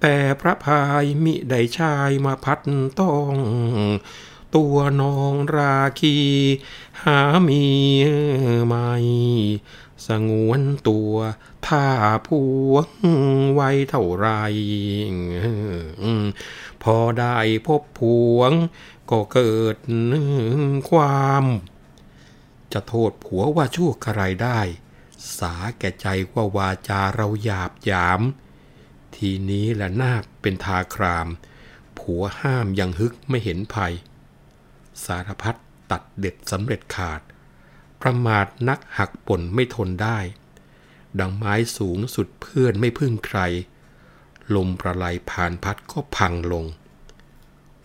[0.00, 2.60] แต่พระพายมิได้ชายมาพัด
[3.00, 3.34] ต้อง
[4.54, 6.18] ตัวน้องราคี
[7.02, 7.64] หามี
[8.66, 8.90] ไม่
[10.06, 11.14] สงวนตัว
[11.66, 11.86] ถ้า
[12.26, 12.28] พ
[12.70, 12.88] วง
[13.54, 14.28] ไว้เท่าไร
[16.82, 18.00] พอได้พบพ
[18.36, 18.52] วง
[19.10, 19.76] ก็เกิด
[20.90, 21.44] ความ
[22.72, 24.60] จะโทษผัวว่าชั่วกระไรได้
[25.38, 28.20] สาแก่ใจว่าวาจาเราหยาบหยาม
[29.14, 31.28] ทีนี้แหละนาคเป็นทาคราม
[31.98, 33.92] ผัวห้ามยังฮึกไม่เห็นภัย
[35.04, 35.56] สารพัด
[35.90, 37.20] ตัดเด็ดสำเร็จขาด
[38.02, 40.18] ประมาทนักหักป่นไม่ทนได้
[41.18, 43.40] ดังไม้สูงสุดเพื่อนไม่พึ่งใคร
[44.54, 46.64] ลมประไลผ่านพัดก็พังลง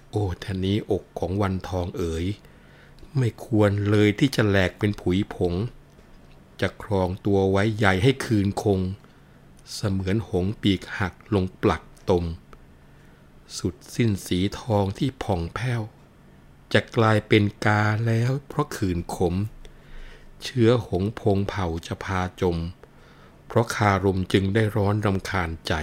[0.10, 2.26] โอ้ท่านี้อกของวันทองเอ๋ย
[3.18, 5.54] ไม่ควรเลยที่จะแหลกเป็นผุยผง
[6.62, 8.80] จะครองตัวไว้ใหญ่ให้คืนคง
[9.74, 12.24] เสมือนหงปีกหักลงปลักตม
[13.58, 15.82] สุดสิ้นสีทองที่ผ่องแผ้ว
[16.76, 19.36] จะกลายเป็นกาแล้วเพราะขืนขม
[20.44, 22.58] เชื้อหงพงเผ่าจะพาจม
[23.48, 25.74] เพราะคารมจึงได้ร้อนรำคาญใจ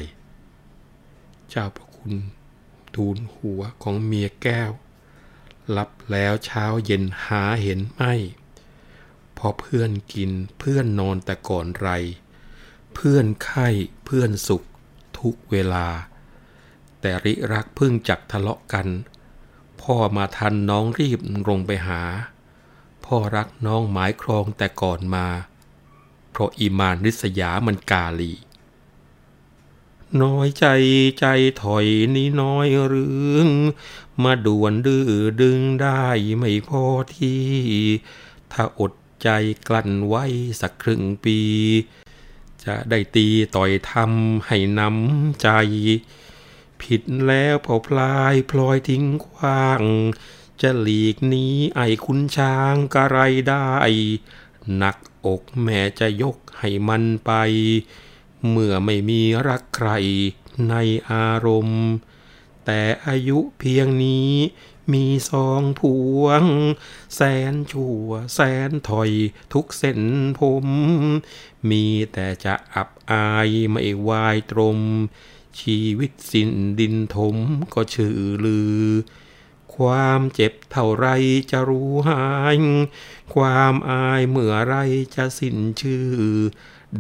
[1.51, 2.15] เจ้าพระคุณ
[2.95, 4.73] ทูลหัวของเมียแก้ว
[5.77, 8.15] รับแล้วเช้าเย็นหาเห็นไม่
[9.37, 11.91] พอเพื่อนกินเพื่อนนอนแต่ก่อนไร
[12.95, 13.69] เพื่อนไข้
[14.05, 14.63] เพื่อนสุข
[15.19, 15.89] ทุกเวลา
[17.01, 18.87] แต่ริรักพิ่งจักทะเลาะกัน
[19.81, 22.01] พ่อมาทันน้องรีบลงไปหา
[23.05, 25.27] พ่อรักน้องหมายครองแต่ก่อนมา
[26.31, 28.33] เพราะอีมานริษยามันกาลี
[30.23, 30.67] น้อยใจ
[31.21, 31.27] ใจ
[31.63, 33.49] ถอยนี่น้อยเรื่อง
[34.23, 36.05] มาด่วนดื้อดึงได้
[36.39, 36.85] ไม่พอ
[37.17, 37.43] ที่
[38.53, 39.29] ถ้าอดใจ
[39.69, 40.25] กลั้นไว้
[40.61, 41.39] สักครึ่งปี
[42.65, 45.49] จะได้ตีต่อยทำให้น้ำใจ
[46.85, 49.83] ผิดแล้วพอพลายพลอยทิ้งขว้าง
[50.63, 53.19] จะหลีกนี้ไอ้คุณช้างกะไร
[53.49, 53.69] ได้
[54.77, 57.33] หนักอกแม่จะยกให้มันไป
[58.49, 59.91] เมื่อไม่มีรักใคร
[60.69, 60.75] ใน
[61.11, 61.85] อารมณ์
[62.65, 64.31] แต่อายุเพียงนี้
[64.93, 65.83] มีสองพ
[66.21, 66.45] วง
[67.17, 69.11] แสนชั่วแสนถอย
[69.53, 70.01] ทุกเส้น
[70.39, 70.67] ผม
[71.71, 74.79] มีแต่จะอับอายไม่วายตรม
[75.61, 77.37] ชีวิตสิ้นดินถม
[77.75, 78.87] ก็ชื่อลือ
[79.75, 81.07] ความเจ็บเท่าไร
[81.51, 82.25] จะรู้หา
[82.57, 82.59] ย
[83.35, 84.75] ความอายเมื่อไร
[85.15, 86.09] จะสิ้นชื่อ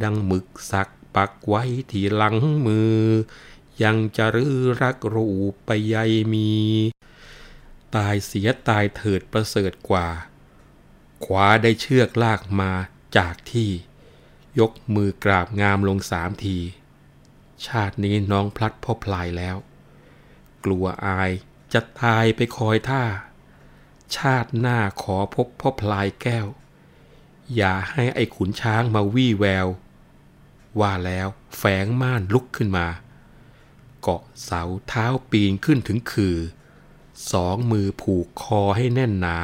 [0.02, 2.36] ดังหมึกสักปักไว้ที่หลัง
[2.66, 3.00] มือ
[3.82, 5.96] ยังจะรื้อรักรูปไปใย
[6.32, 6.52] มี
[7.94, 10.08] ตายเสียตายเถิดประเสริฐกว่า
[11.24, 12.72] ขวาได้เชือกลากมา
[13.16, 13.70] จากที่
[14.60, 16.58] ยกมือกราบงามลงสามที
[17.66, 19.56] ชาตินี้น้องพลัดพ่อพลายแล้ว
[20.64, 21.30] กลัวอาย
[21.72, 23.04] จะตายไปคอยท่า
[24.16, 26.46] ชาติหน้าขอพบพ่อพลายแก้ว
[27.56, 29.66] อย่าให้ไอ้ขุนช้างมาวี่แวว
[30.80, 32.86] ว่าแล้วแฝงม่านลุกขึ้นมา
[34.02, 36.36] เกาะเสาเท้าปีนขึ้นถึงคือ
[37.32, 39.38] สองมือผูกคอให้แน่นหนา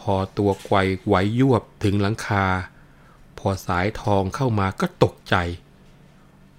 [0.00, 2.46] พอตัวไกวไหวยวบถึงหลังคา
[3.38, 5.36] พอสายทองเข้ามาก็ตกใจ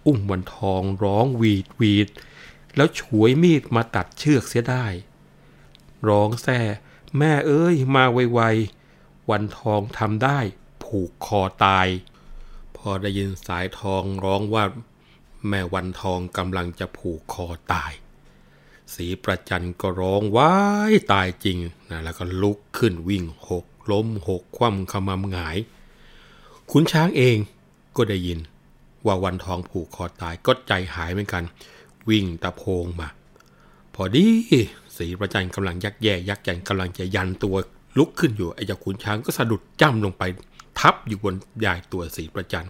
[0.05, 2.09] อุ้มวันทองร้องหวีดหวีด
[2.75, 4.85] แล้วฉวยมีดมาตัดเชือกเสียได้
[6.07, 6.59] ร้องแซ่
[7.17, 10.39] แม่เอ้ยมาไวๆ วันทองทำได้
[10.83, 11.87] ผูกคอตาย
[12.77, 14.63] พอได้ยินสายทองร้องว่า
[15.47, 17.91] แม่วันทองกำลังจะผูกคอตาย
[18.93, 20.55] สีประจันก็ร้องว้า
[20.91, 21.57] ยตายจริง
[21.89, 25.57] นะแล้วก็ลุกขึ้นวิ่งหกล้มหกคว่ำขมำหงาย
[26.71, 27.37] ขุนช้างเอง
[27.95, 28.39] ก็ได้ยิน
[29.05, 31.43] ว่าวันทองผูกคอตายก็ใจหายเหมือนกัน
[32.09, 33.07] วิ่งตะโพงมา
[33.95, 34.25] พอดี
[34.97, 37.55] สีประจันกำลังยักแย่ยักยันกำลังจะยันตัว
[37.97, 40.23] ลุกขึ้นอยู่ไอ้เจ้าขุนช้างก็สะดุดจ้ำลงไป
[40.79, 41.35] ทับอยู่บน
[41.65, 42.67] ยายตัวสีประจัน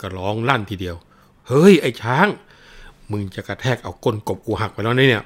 [0.00, 0.96] ก็ร้องลั่นทีเดียว
[1.48, 2.26] เฮ้ยไอ้ช้าง
[3.10, 5.24] มึงจะกระแทกเอาก้นกบกูหักไปแล้วเนี่ย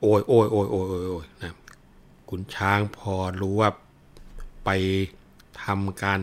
[0.00, 1.54] โอ้ยโอ้ยโอ้ยโอ้ยโอ้ยโอ้ยนะ
[2.28, 3.70] ขุนช้างพอรู้ว่า
[4.64, 4.70] ไป
[5.62, 6.18] ทำการ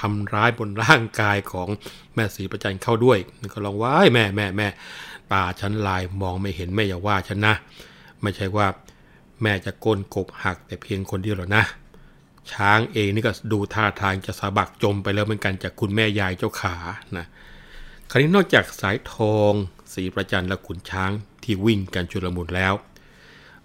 [0.00, 1.68] ทำร้ายบนร่างกายของ
[2.14, 3.18] แม่สีประจันเข้าด้วย
[3.52, 4.68] ก็ลองว้ายแม่แม่แม่
[5.32, 7.54] ตาฉันลายมองไม่เห็นแม่อย่าว่าฉันนะ
[8.22, 8.66] ไม่ใช่ว่า
[9.42, 11.64] แม่จะก้นกบหักแต่เพียงคนเดียวหรอกนะ
[12.52, 16.76] ช้างเองนี่ก็ดูท่าทางจะสะบักจมไปแล้วเหมือนกันจากคุณแม่ยายเจ้าขา
[17.16, 17.26] นะ
[18.10, 19.52] คราวนี้นอกจากสายทอง
[19.92, 21.10] สีประจันและขุนช้าง
[21.42, 22.74] ที่วิ่งกันชุลมุนแล้ว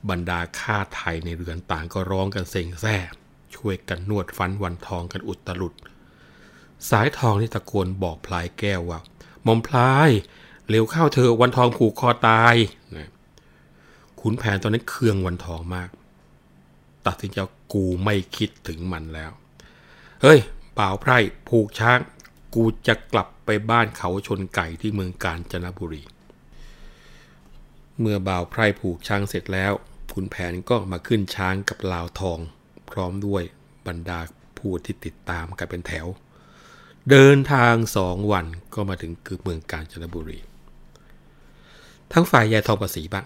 [0.10, 2.96] บรรดาข้าไทยในเรือนต่างก็ร้องกันเซ็งแซ่
[3.56, 5.74] ช่วยกันนวดฟันวันทองกันอุตลุด
[6.90, 9.00] สายทองนี่ตะโกนบอกพลายแก้วว่า
[9.44, 10.10] หม่อมพลาย
[10.70, 12.56] เร็วเข้าเธอวันทองผูกคอตาย
[12.98, 13.10] นะ
[14.20, 15.90] ขุนแผนตอนนั้นเคืองวันทองมาก
[17.08, 17.38] ตัดสินใจ
[17.74, 19.32] กูไม่คิดถึงมันแล้ว
[20.22, 20.40] เฮ้ย
[20.76, 21.18] เปล่าไพร่
[21.50, 22.00] ผูกช้าง
[22.56, 26.04] กูจะกลับไปบ้านเขาชนไก่ที่เมืองกาญจนบุรี
[28.00, 29.74] เมื่อบ่าวไพร่ผูกช้างเสร็จแล้ว
[30.14, 32.40] ขุนแผนก็มาขึ้นช้างกับลาวทอง
[32.90, 33.44] พร้อมด้วย
[33.88, 34.20] บรรดา
[34.58, 36.08] ผู้ที่ติดตามกันเป็นแถว
[37.12, 40.40] เดินทางสองวันก็มาถึงคือเมืองกาญจนบุรี
[42.14, 43.26] ทั้งฝ่ายยายทองประสีบ้าง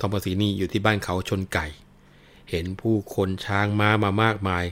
[0.00, 1.66] ทองประสีนี่อยู่ที่บ้านเขาชนไก่
[2.50, 4.64] เห็นผู้คนช้างม้ามามากมาย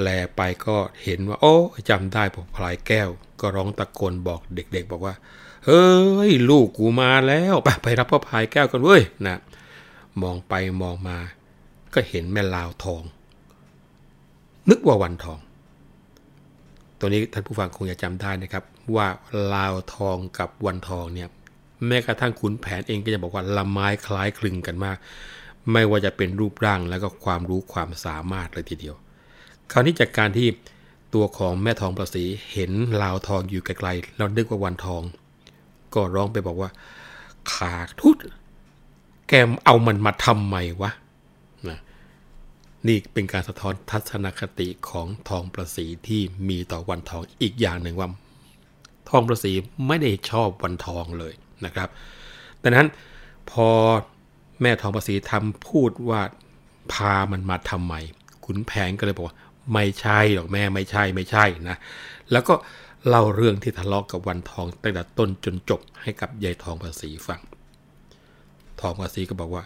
[0.00, 1.56] แลไปก็เห็นว่า โอ้
[1.90, 3.08] จำได้พอพลายแก้ว
[3.40, 5.14] ก็ร้องตะโกนบอกเด็กๆ บอกว่า
[5.66, 5.88] เฮ้
[6.28, 9.38] ย ลูกกูมาแล้วไปไปรับพ่อพลายแก้วกันเว้ยนะ
[10.22, 11.18] มองไปมองมา
[11.94, 13.02] ก็เห็นแม่ลาวทอง
[14.70, 15.38] นึกว่าวันทอง
[17.00, 18.64] ตัวนี้ท่านผู้ฟังคงจะจำได้นะครับ
[18.96, 19.06] ว่า
[19.54, 21.28] ลาวทองกับวันทองเนี่ย
[21.86, 24.96] แม้กระทั่งขุนแผนเองก็จะบอกว่าละไม้คล้ายคลึงกันมาก
[25.72, 28.96] ไม่ว่าจะเป็นรูปร่างแล้วก็ความรู้ความสามารถเลยทีเดียว
[29.72, 30.48] คราวนี้จากการที่
[31.14, 35.02] ตัวของแม่ทองประสีเห็นลาวทองอยู่ไกลๆแล้วนึกว่าวันทอง
[35.94, 36.70] ก็ร้องไปบอกว่า
[37.52, 38.16] ขาทุด
[39.28, 40.90] แกมเอามันมาทำไมวะ
[42.88, 48.08] นี่เป็นการสะท้อนทัศนคติของทองประสีที่มีต่อวันทองอีกอย่างหนึ่งว่า
[49.10, 49.52] ทองประสี
[49.86, 51.88] ไม่ได้ชอบวันทองเลยนะครับ
[52.62, 52.88] ดังนั้น
[53.50, 53.68] พอ
[54.60, 56.20] แม่ทองประสีทำพูดว่า
[56.92, 57.94] พามันมาทำไม
[58.44, 59.36] ขุนแผนก็เลยบอกว่า
[59.72, 61.76] ไม่ใช่หรอกแม่ไม่ใช่ไม่ใช่นะ
[62.32, 62.54] แล้วก็
[63.08, 67.40] เล่าเรื่องที่ทะเลาะกกับวันทองตั้งแต่ต้นจนจบให้กับยายทองภาษีฟัง
[68.80, 69.64] ทองภาษีก็บอกว่า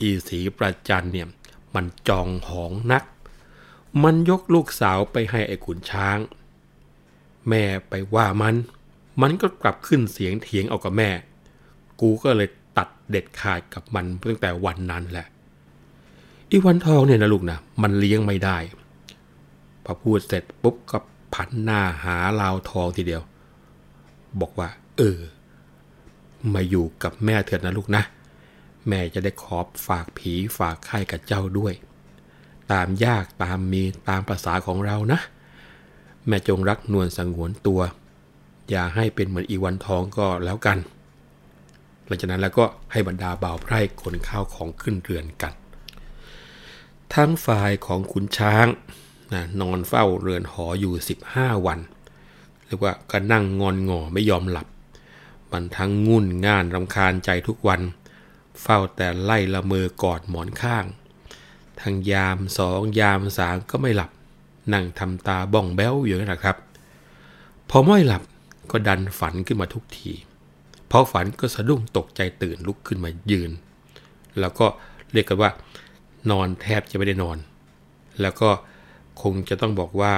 [0.00, 1.26] อีสีประจันเนี่ย
[1.74, 3.04] มันจองหองนัก
[4.04, 6.18] มันยกลูกสาวไปให้ไอ้ขุนช้าง
[7.48, 8.56] แม่ไปว่ามัน
[9.22, 11.10] มันก็กลับขึ้นเสียงเถียงเอากับแม่
[12.00, 15.26] กูก็เลยตัดเด็ดขาดกับมันตั้งแต่วันนั้นแหละ
[16.50, 18.56] อีวันทองเนี่ยนะลูกนะ มันเลี้ยงไม่ได้
[19.84, 20.98] พอพูดเสร็จปุ๊บก็
[21.34, 23.22] ผันหน้าหาลาวทองทีเดียว
[24.40, 25.18] บอกว่า เออ
[26.54, 28.02] มาอยู่กับแม่เถิดนะลูกนะ
[28.88, 31.74] แม่จะได้ขอบฝากผีฝากไข่กับเจ้าด้วย
[32.72, 35.20] ตามยากตามมีตามภาษาของเรานะ
[36.26, 37.80] แม่จงรักนวลสงวนตัว
[38.70, 40.78] อย่าให้เป็นเหมือนอีวันทองก็แล้วกัน
[42.06, 45.52] หลังจากนั้นแล้วก็ให้บรรดาบ่าวไพร่ขนข้าวของขึ้นเรือนกัน
[47.14, 48.66] ทั้งฝ่ายของขุนช้าง
[49.32, 50.92] นะนอนเฝ้าเรือนหออยู่
[51.30, 51.80] 15 วัน
[52.66, 54.66] เรียกว่าก็นั่งงอนงอไม่ยอมหลับ
[55.52, 57.80] มันทั้งงุ่นง่านรำคาญใจทุกวัน
[58.62, 60.84] เฝ้าแต่ไล่ละเมอกอดหมอนข้าง
[61.80, 64.10] ทั้งยามสองยามสามก็ไม่หลับ
[64.72, 66.56] นั่งทำตาบ้องแบ้วอยู่นั่นแหละครับ
[67.70, 68.22] พอไม่หลับ
[68.70, 70.10] ก็ดันฝันขึ้นมาทุกที
[70.90, 73.50] พอฝันก็สะดุ้งตกใจตื่นลุกขึ้นมายืน
[74.40, 74.66] แล้วก็
[75.12, 75.50] เรียกกันว่า
[76.30, 77.38] นอนแทบจะไม่ได้นอน
[78.20, 78.50] แล้วก็
[79.22, 80.14] คงจะต้องบอกว่า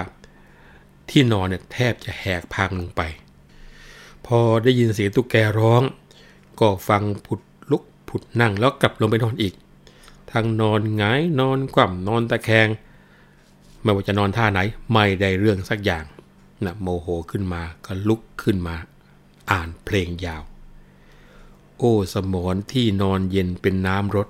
[1.11, 3.03] ที่นอนเนี่ยแทบจะแหกพังลงไป
[4.27, 5.83] พอได้ยินเสียงตุ๊กแกร้อง
[6.61, 7.40] ก็ฟังผุด
[8.12, 9.55] ผุดนั่งแล้วกลับลงไปนอนอีก
[10.33, 12.68] ทั้งนอนหงายนอนกว่ำนอนตะแคง
[13.83, 14.61] ไม่ว่าจะนอนท่าไหน
[14.92, 16.05] ไม่ได้เรื่องสักอย่าง
[16.64, 18.77] นะโมโหขึ้นมาก็ลุกขึ้นมา
[19.51, 20.42] อ่านเพลงยาว
[21.79, 24.29] โอ้สมอนที่นอนเย็นเป็นน้ำรถ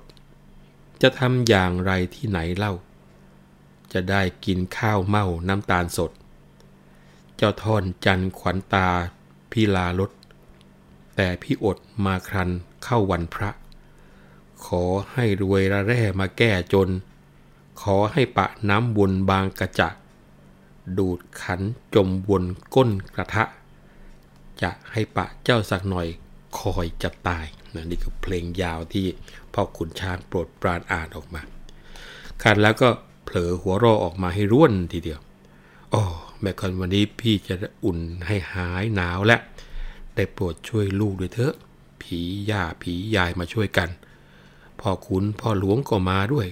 [1.01, 2.73] จะทำอย่างไรที่ไหนเล่า
[3.93, 6.11] จะได้กินข้าวเม่าน้ำตาลสด
[7.35, 8.89] เจ้าท่อนจันขวัญตา
[9.51, 10.11] พี่ลาลด
[11.15, 12.49] แต่พี่อดมาครัน
[12.83, 13.49] เข้าวันพระ
[14.65, 14.83] ขอ
[15.13, 16.89] ให้รวยระแร่มาแก้จน
[17.81, 19.89] ขอให้ปะน้ำวนบางกระจะ
[20.97, 21.61] ดูดขัน
[21.95, 22.43] จมวน
[22.75, 23.43] ก้นกระทะ
[24.61, 26.07] จะให้ปะเจ้าสักหน่อย
[26.57, 29.05] คอยจะตายนะนี่คือเพลงยาวที่
[29.53, 31.41] พ่อขุนช้างโปรดปรานอ่านออกมา
[32.41, 32.89] คันแล้วก็
[33.23, 35.19] เผลอหัวรอออกมาให้ร่วนทีเดียว
[35.93, 36.03] อ๋อ
[36.41, 37.55] แม่คนวันนี้พี่จะ
[37.85, 39.37] อุ่นให้หายหนาวและ
[40.15, 41.55] ได้โปรดช่วยลูกด้วยเถอะ
[42.01, 43.89] ผีย่าผียายมาช่วยกัน
[44.83, 46.47] พ่อขุนพ่อหลวงก็มาด้วย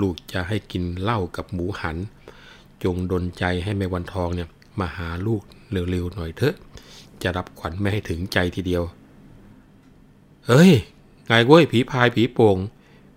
[0.00, 1.96] ลูกจะให้กินเหล้ากับหมูหัน
[2.84, 4.48] จงดนใจให้แม่วันทองเนี่ย
[4.80, 5.42] มาหาลูก
[5.90, 6.54] เร็วๆหน่อยเถอะ
[7.22, 8.82] จะรับขวัญแม่ให้ถึงใจทีเดียว
[10.46, 10.72] เฮ้ย
[11.26, 12.58] ไงเว้ยผีพายผีโป่ง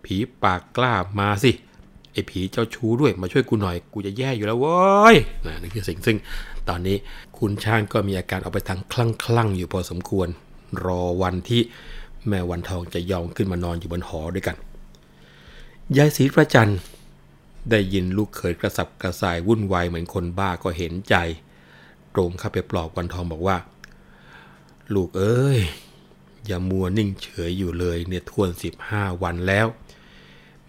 [0.05, 1.51] ผีปากกล้ามาสิ
[2.11, 4.79] ไอ้ผีเจ้าชู้ด้วยมาช่วยกูหน่อย กูจะแย่อยู่แล้วเว้
[5.13, 5.15] ย
[5.45, 6.17] นะนี่คือสิ่งซึ่ง
[6.69, 6.97] ตอนนี้
[7.37, 10.27] คุณช้างก็มีอาการเอาไปทางคลั่งคลั่งอยู่พอสมควร
[10.85, 11.61] รอวันที่
[12.27, 14.55] แม่วันทองจะยอมขึ้นมานอนอยู่บนหอด้วยกัน
[15.97, 16.71] ยายศรีประจัน
[17.69, 21.15] ได้ยินลูกเขยกระสับกระส่ายวุ่นวายเหมือนคนบ้าก็เห็นใจ
[22.13, 23.57] ตรงเข้าไปปลอบวันทองบอกว่า
[24.93, 25.59] ลูกเอ้ย
[26.45, 29.67] อย่ามัวนิ่งเฉยอยู่เลยเนี่ยทวนสิบห้าวันแล้ว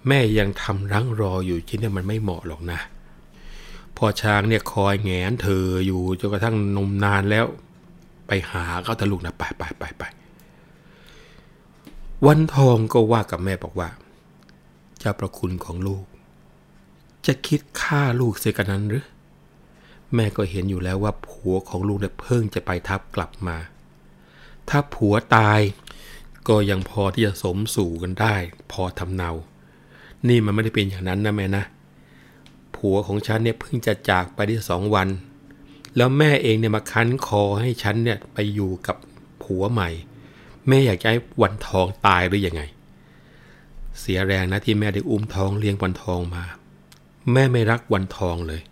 [0.07, 2.81] แม่ยังทำรังรออยู่ที่นี่มันไม่เหมาะหรอกนะ
[3.97, 7.47] พอช้างเนี่ยคอยแงนเธออยู่จนกระทั่งนมนานแล้ว
[8.27, 10.03] ไปหาเขาทะลุกนะไปไปไปไป
[12.27, 13.89] วันทองก็ว่ากับแม่บอกว่า
[14.99, 16.05] เจ้าประคุณของลูก
[17.27, 19.07] จะคิดฆ่าลูกเสียกันนั้นหรือ
[20.15, 23.57] แม่ก็เห็นอยู่แล้วว่าผัวของลูกเนี่ยเพิ่งจะไปทับกลับมา
[24.69, 25.61] ถ้าผัวตาย
[26.49, 28.35] ก็ยังพอที่จะสมสู่กันได้
[28.73, 29.31] พอทำเนา
[30.29, 31.65] นี่มันไม่ได้เป็นอย่างนั้นนะแม่นะ
[32.77, 35.09] ผัวของฉันเนี่ยเพิ่งจะจากไปได้สองวัน
[35.97, 38.97] แล้วแม่เองเนี่ยมาคั้นคอให้ฉันเนี่ยไปอยู่กับ
[39.43, 39.91] ผัวใหม่
[40.69, 42.63] แม่อยากจะให้วันทองตายหรืออยังไง
[44.01, 46.45] เสียแรงนะที่แม่ได้อุ้มท้องเลี้ยงวันทองมา
[47.33, 48.63] แม่ไม่รักวันทองเลย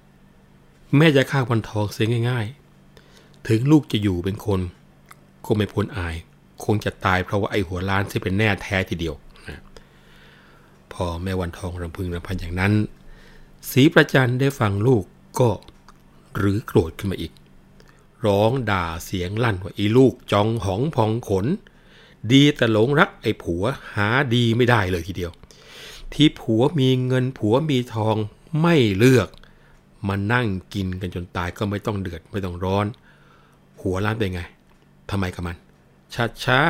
[0.97, 2.47] แม่จะฆ่าวันทองเสียง่าย
[2.97, 4.61] ๆ ถึงลูกจะอยู่เป็นคน
[5.47, 6.15] ก็ไม่พ้นอาย
[6.65, 9.15] คงจะตายเพราะว่าไอ้หัวล้านที่เป็นแน่แท้ทีเดียว
[9.49, 9.61] นะ
[10.93, 12.73] พอแม่วันทองรำพึงรำพันอย่างนั้น
[13.71, 15.05] สีประจันได้ฟังลูก
[15.41, 15.51] ก็
[16.37, 17.33] หรือโกรธขึ้นมาอีก
[18.27, 21.47] ร้องด่าเสียงลั่นว่าอีลูกจองหองพองขน
[22.33, 23.65] ดีแต่หลงรักไอ้ผัว
[23.95, 25.33] หาดีไม่ได้เลยทีเดียว
[26.15, 28.17] ที่ผัวมีเงินผัวมีทอง
[28.61, 29.29] ไม่เลือก
[30.09, 32.87] มานั่งกินกันจนตายก็ไม่ต้องเดือดไม่ต้องร้อน
[33.81, 34.43] หัวล้านเป็นไง
[35.11, 35.57] ทำไมกับมัน
[36.15, 36.61] ช้าช้า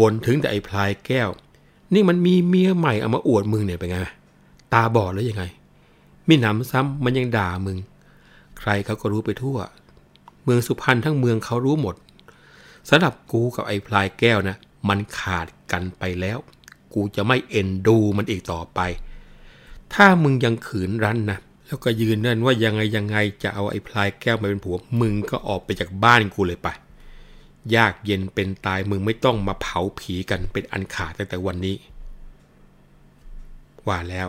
[0.00, 1.30] บนถึงแต่ไอ้พลายแก้ว
[1.94, 3.96] นี่มันมีเมียใหม่เอามาอวดมึงเนี่ยเป็นไง
[4.72, 5.44] ตาบอดแล้วยังไง
[6.28, 7.78] มีหนำซ้ำมันยังด่ามึง
[8.58, 9.58] ใครเขาก็รู้ไปทั่ว
[10.44, 11.94] เมืองสุพรรณทั้งเมืองเขารู้หมด
[12.88, 14.56] สำหรับกูกับไอ้พลายแก้วนะ
[14.88, 16.38] มันขาดกันไปแล้ว
[16.94, 18.80] กูจะไม่เอ็นดูมันอีกต่อไป
[19.94, 26.68] ถ้ามึงยังขืนรั้นนะ แล้วก็ยืนนั่นว่ายังไงยังไงจะเอาไอ้พลายแก้วมาเป็นผัว มึงก็ออกไปจากบ้านกูเลยไป
[27.76, 31.76] ยากเย็นเป็นตายมึงไม่ต้องมาเผาผีกันเป็นอันขาดตั้งแต่วันนี้
[33.88, 34.28] ว่าแล้ว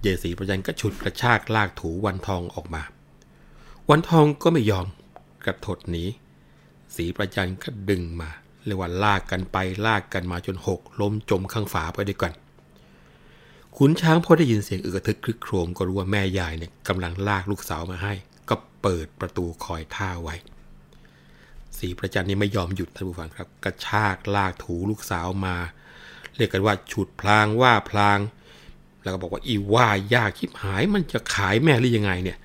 [0.00, 2.82] เยสีประจันก็ฉุดกระชากลากถูวันทองออกมา
[3.90, 4.86] วันทองก็ไม่ยอม
[5.44, 6.04] กระถดหนี
[6.96, 8.30] สีประจันก็ดึงมา
[8.66, 12.32] เรียกว่าลากกันไปลากกันมาจนหกล้มจมข้างฝาไปด้วยกัน
[13.76, 18.14] ขุนช้างพอได้ยินเสียงอึกระทึกคลึกโครมก็รู้ว่าแม่ยายเนี่ยกำลังลากลูกสาวมาให้
[18.48, 20.34] ก็เปิดประตูคอยท่าไว้
[21.78, 25.56] สีประจันนี่ไม่ยอมหยุดท่านผู้ฟังครับ กระชากลากถูลูกสาวมา
[26.36, 28.18] เรียกกันว่าฉุดพลางว่าพลาง
[29.02, 32.38] แล้วก็บอกว่าอีว่ายากคิบหายมันจะขายแม่หรือยังไงเนี่ย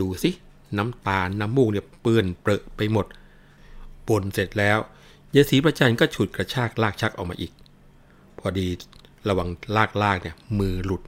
[0.00, 0.30] ดูสิ
[0.76, 3.06] น้ำตาลน้ำมูกเนี่ยเปื้อนเปรอะไปหมด
[4.10, 4.78] ปนเสร็จแล้ว
[5.34, 7.52] ยายศรีประจันก็ฉุดกระชากลากชักออกมาอีก
[8.38, 8.66] พอดี
[9.28, 11.02] ระวังลากลากเนี่ยมือหลุด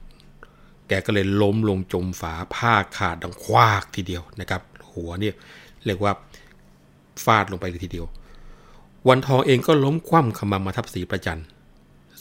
[0.87, 5.35] แกก็เลยล้มลงจมฝาผ้าขาดดังควากทีเดียวนะครับ หัวเนี่ย
[5.85, 6.13] เรียกว่า
[7.23, 8.07] ฟาดลงไปเลยทีเดียว
[9.07, 11.41] วันทองเองก็ล้มคว่ำขมำมาทับสีประจัน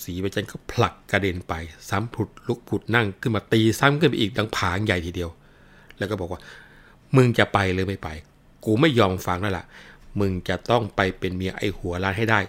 [0.05, 1.55] สีประจันก็ผลักกระเด็นไป
[1.89, 5.31] ซ้ำผุดลุกผุดนั่งขึ้นมาตีซ้ำขึ้นไปอีกดังผางใหญ่ทีเดียว
[5.99, 6.41] แล้วก็บอกว่า
[7.17, 8.09] มึงจะไปหรือไม่ไป
[8.65, 9.65] กูไม่ยอมฟังแล้วล่ะ
[10.21, 12.41] มึงจะต้องไปเป็นเมียไอ้หัวล้านให้ได้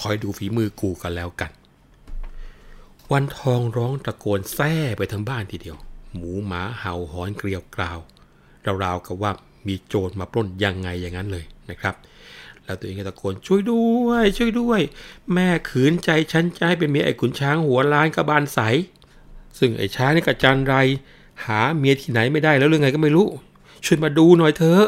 [0.00, 1.50] คอยดูฝีมือกูกันแล้วกัน
[3.12, 5.76] วันทองร้องตะโกนแซ่ไปทั้งบ้านทีเดียว
[6.14, 7.98] หมูหมาเห่าหอนเกลียวกราว
[8.84, 9.32] ราวๆกับว่า
[9.66, 11.94] มีโจรมาปล้นยังไงอย่างนั้นเลยนะครับ
[12.64, 14.80] แล้วตัวเองก็ตะโกนช่วยด้วย ช่วยด้วย
[15.32, 18.60] แม่ขืนใจฉันจะให้เป็นเมียไอ้ขุนช้างหัวล้านกระบาลใส
[19.58, 20.74] ซึ่งไอ้ช้างนี่กระจันไร
[21.44, 23.26] หาเมียที่ไหนไม่ได้แล้วเรื่องไงก็ไม่รู้
[23.84, 24.84] ช่วยมาดูหน่อยเถอะ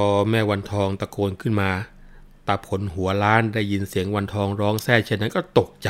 [0.00, 1.70] อแม่วันทองตะโกนขึ้นมา
[2.46, 5.88] ตาผลหัวล้านได้ยินเสียงวันทองร้องแซ่เช่นนั้นก็ตกใจ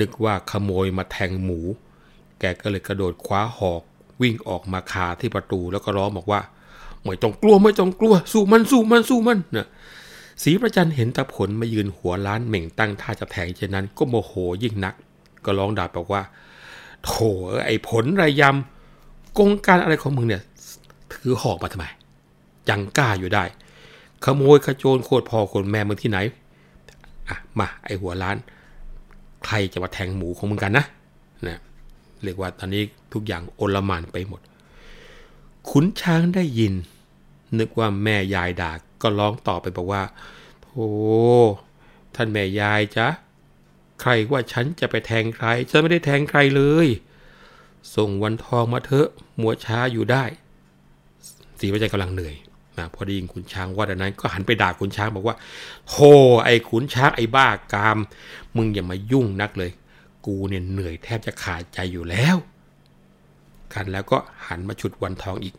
[0.00, 1.60] นึกว่าขโมยมาแทงหมู
[2.40, 3.82] แกก็เลยกระโดดคว้าหอก
[4.22, 6.40] วิ่งออกมาคาที่ประตูแล้วก็ร้องบอกว่า
[7.04, 9.66] ไม่ต้องกลัวไม่ต้องกลัว สู้มันสู้มันสู้มันนะ
[10.42, 14.94] สีประจันเห็นตาผลมายืนหัวล้านเหม่งตั้งท่าจะแทงเช่นนั้น ก็โมโหยิ่งนัก
[15.44, 16.22] ก็ร้องด่าบอกว่า
[17.04, 17.12] โถ
[17.66, 20.42] ไอ้ผลไรยำกงการอะไรของมึงเนี่ย
[21.12, 21.86] ถือหอกมาทำไม
[22.70, 23.44] ยังกล้าอยู่ได้
[24.24, 26.18] ขโมยขโจรโคตรพ่อคนแม่มึงที่ไหน
[27.28, 28.36] อะมาไอหัวล้าน
[29.46, 30.84] ใครจะมาแทงหมูของมึงกันนะ
[31.46, 31.58] นะ
[32.22, 32.82] เรียกว่าตอนนี้
[33.12, 34.40] ทุกอย่างโอลมานไปหมด
[35.68, 36.74] ขุนช้างได้ยิน
[37.58, 40.02] นึกว่าแม่ยายด่าก็ร้องต่อไปบอกว่า
[40.62, 40.86] โธ่
[42.14, 43.08] ท่านแม่ยายจ๊ะ
[44.00, 46.86] ใครว่าฉันจะไปแทงใคร ฉันไม่ได้แทงใครเลย
[47.96, 49.08] ส่งวันทองมาเถอะ
[49.40, 50.24] มัวช้าอยู่ได้
[51.58, 52.34] สีพระจันทร์กำลังเหนื่อย
[52.78, 55.36] นะพอไดีขุนช้างว่าดังนั้นก็หันไปด่าขุนช้างบอกว่า
[55.88, 56.12] โธ่
[56.44, 57.98] ไอ้ขุนช้างไอ้บ้ากาม
[58.56, 59.70] มึงอย่ามายุ่งนักเลย
[60.26, 62.36] กูเนี่ยเหนื่อยแทบจะขาดใจอยู่แล้ว
[63.74, 65.54] กันแล้วก็หันมาฉุดวันทองอีก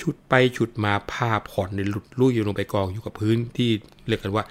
[0.00, 3.70] ชุดไปชุดมาผ้าผ่อนในหลุดลุ่ยลงไปกองอยู่กับพื้นที่
[4.06, 4.44] เรียกกันว่า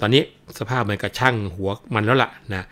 [0.00, 0.22] ตอนนี้
[0.58, 2.64] สภาพมันกระช่างหัวมันแล้วล่ะนะ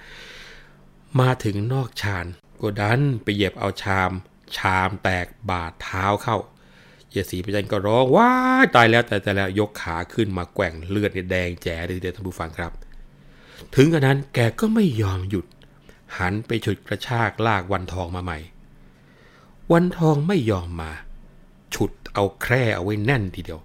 [1.21, 2.27] มาถึงนอกชาน
[2.61, 4.11] ก็ดันไปเหยียบเอาชาม
[4.57, 6.39] ชามแตกบาดเท้าเข้า
[7.11, 8.31] เยสีพจันก็ร้องว้า
[8.75, 12.73] ตายแล้วแต่แต่แล้วยกขาขึ้นมาแกว่งเลือดแดงแจ๋เลยเดียวท่านผู้ฟังครับ
[13.75, 15.47] ถึงกระนั้นแกก็ไม่ยอมหยุด
[16.19, 18.39] หันไปฉุดกระชากลากวันทองมาใหม่
[19.73, 20.91] วันทองไม่ยอมมา
[21.75, 23.61] ฉุดเอาแคร่เอาไว้แน่นทีเดียว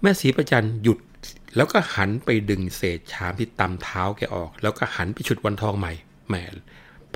[0.00, 0.98] แม่สีประจันหยุด
[1.56, 5.92] แล้วก็หันไปดึงเศษชามที่ตำเท้าแกออก แล้วก็หันไปฉุดวันทองใหม่
[6.28, 6.34] แหม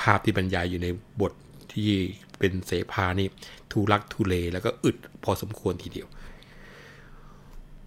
[0.00, 0.88] ภาพที่บรรยายอยู่ใน
[1.20, 1.32] บท
[1.72, 1.90] ที่
[2.38, 3.28] เป็นเสภานี่
[3.70, 6.08] ทุลักทุเลแล้วก็อึดพอสมควรทีเดียว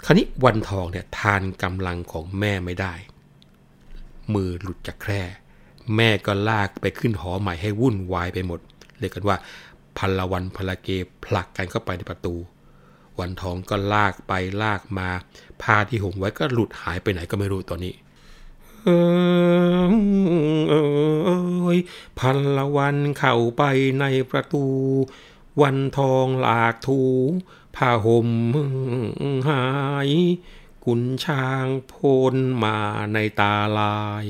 [0.06, 2.94] คราวนี้วันทองเนี่ยทานกำลังของแม่ไม่ได้
[4.34, 5.22] มือหลุดจากแคร่
[5.96, 8.60] แม่ก็ลากไปขึ้นหอใหม่ให้วุ่นวายไปหมด
[9.00, 9.38] เรียกกันว่า
[9.98, 10.90] พละวันพลเก
[11.26, 12.36] ผลักกันเข้าไปในประตู
[13.20, 14.34] วันทองก็ลากไป
[14.64, 15.10] ลากมา
[15.62, 17.94] ผ้าที่ห่มไว้ก็หลุดหายไปไหนก็ไม่รู้ตอนนี้
[21.76, 21.78] ย
[22.20, 23.64] พันละวันเข้าไป
[24.00, 24.66] ในประตู
[25.62, 27.02] วันทองหลากถู
[27.76, 28.30] ผ้าห่ม
[29.50, 29.66] หา
[30.08, 30.10] ย
[30.86, 31.94] กุนช้างพ
[32.34, 32.78] ลมา
[33.14, 34.28] ในตาลาย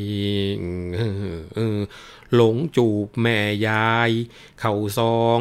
[2.34, 3.38] หลงจูบแม่
[3.68, 4.12] ยาย
[4.60, 5.40] เข่าสอง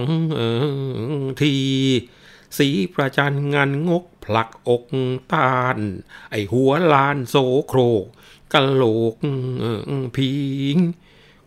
[1.40, 1.56] ที
[2.58, 4.84] สีประจันงันงกผลักอก
[5.32, 5.78] ตาน
[6.30, 7.34] ไอหัวลานโซ
[7.68, 8.06] โครก
[8.52, 9.14] กะโหลก
[10.16, 10.32] พิ
[10.74, 10.76] ง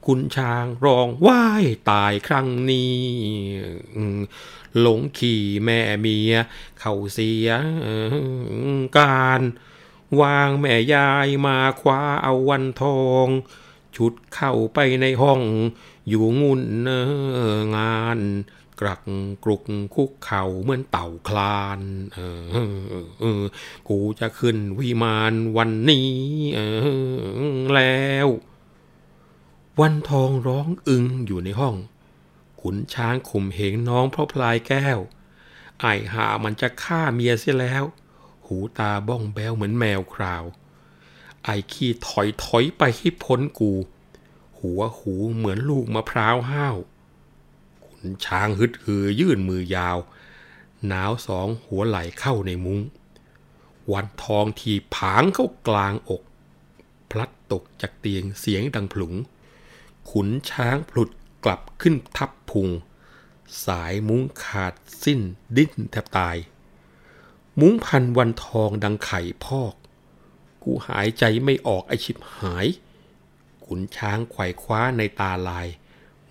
[0.06, 2.97] คุณช้างร้องว่ายตายครั้งนี้
[4.80, 6.34] หลงขี่แม่เมีย
[6.80, 7.49] เข้าเสีย
[8.99, 9.41] การ
[10.22, 13.28] วางแม่ยายมาคว้าเอาวันทอง
[13.95, 15.41] ชุดเข้าไปในห้อง
[16.08, 16.64] อยู่งุน
[17.76, 18.20] งาน
[18.84, 19.01] กรัก
[19.43, 19.61] กรุก
[19.95, 21.81] คุกเข่าเหมือนเต่าคลาน
[22.13, 22.19] เอ
[23.39, 23.41] อ
[23.89, 26.11] กูจะขึ้นวิมานวันนี้
[26.55, 26.59] เอ
[27.47, 28.27] อแล้ว
[29.79, 31.75] วันทองร้องอึงอยู่ในห้อง
[32.61, 34.99] ขุนช้างข่มเหงน้องเพราะพลายแก้ว
[35.79, 37.84] ไอหามันจะฆ่าเมียเสียแล้ว
[38.45, 40.43] หูตาบ้องแบวเหมือนแมวคราว
[41.43, 43.71] ไอขี้ถอยถอยไปให้พ้นกู
[44.59, 46.77] หัวหูเหมือนลูกมะพร้าวห้าว
[48.26, 49.97] ช้างฮึดฮือยื่นมือยาว
[50.88, 52.80] หนาวสองหัวไหลเข้าในมุง้ง
[53.93, 56.22] วันทองทีผางเข้ากลางอก
[57.12, 59.14] พลัดตกจากเตียงเสียงดังผลุง
[60.10, 61.10] ขุนช้างพลุด
[61.45, 62.70] กลับขึ้นทับพุง
[63.66, 64.74] สายมุ้งขาด
[65.04, 65.20] สิ้น
[65.58, 66.38] ดิ้นแทบตาย
[67.60, 69.74] มุ้งพันวันทองดังไข่พอก
[70.64, 72.68] กูหายใจไม่ออกไอชิบหาย
[73.66, 75.68] ขุนช้างไขว่คว้าในตาลาย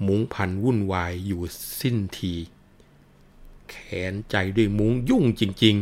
[0.07, 1.42] มุ้งพันวุ่นวายอยู่
[1.80, 2.34] สิ้นที
[3.70, 3.76] แข
[4.12, 5.76] นใจด้วยมุ้งยุ่งจริง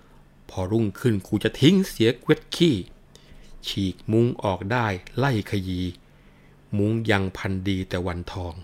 [0.00, 2.76] ๆ พอรุ่งขึ้นกูจะทิ้งเสียเกวดขี้
[3.66, 4.86] ฉีกมุ้งออกได้
[5.18, 5.80] ไล่ขยี
[6.76, 8.54] มุ้งยังพันดีแต่วันทอง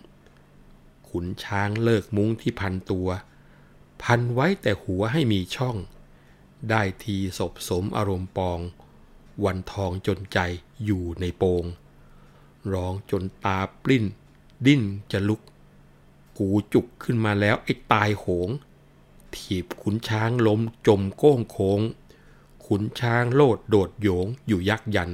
[1.08, 3.08] ขุนช้างเลิกมุ้งที่พันตัว
[4.02, 5.76] พันไว้แต่หัวให้มีช่อง
[6.70, 8.60] ได้ทีศพสมอารมณ์ปอง
[9.44, 10.38] วันทองจนใจ
[10.84, 11.64] อยู่ในโปง
[12.72, 14.04] ร้องจนตาปลิ้น
[14.66, 14.82] ดิ้น
[15.12, 15.40] จะลุก
[16.38, 18.48] กูจุกขึ้นมาแล้วไอ้ตายโหง
[19.34, 21.80] ถีบขุนช้างล้มจมโก้งโค้ง
[22.66, 25.10] ขุนช้างโลดโดดโยงอยู่ยักยัน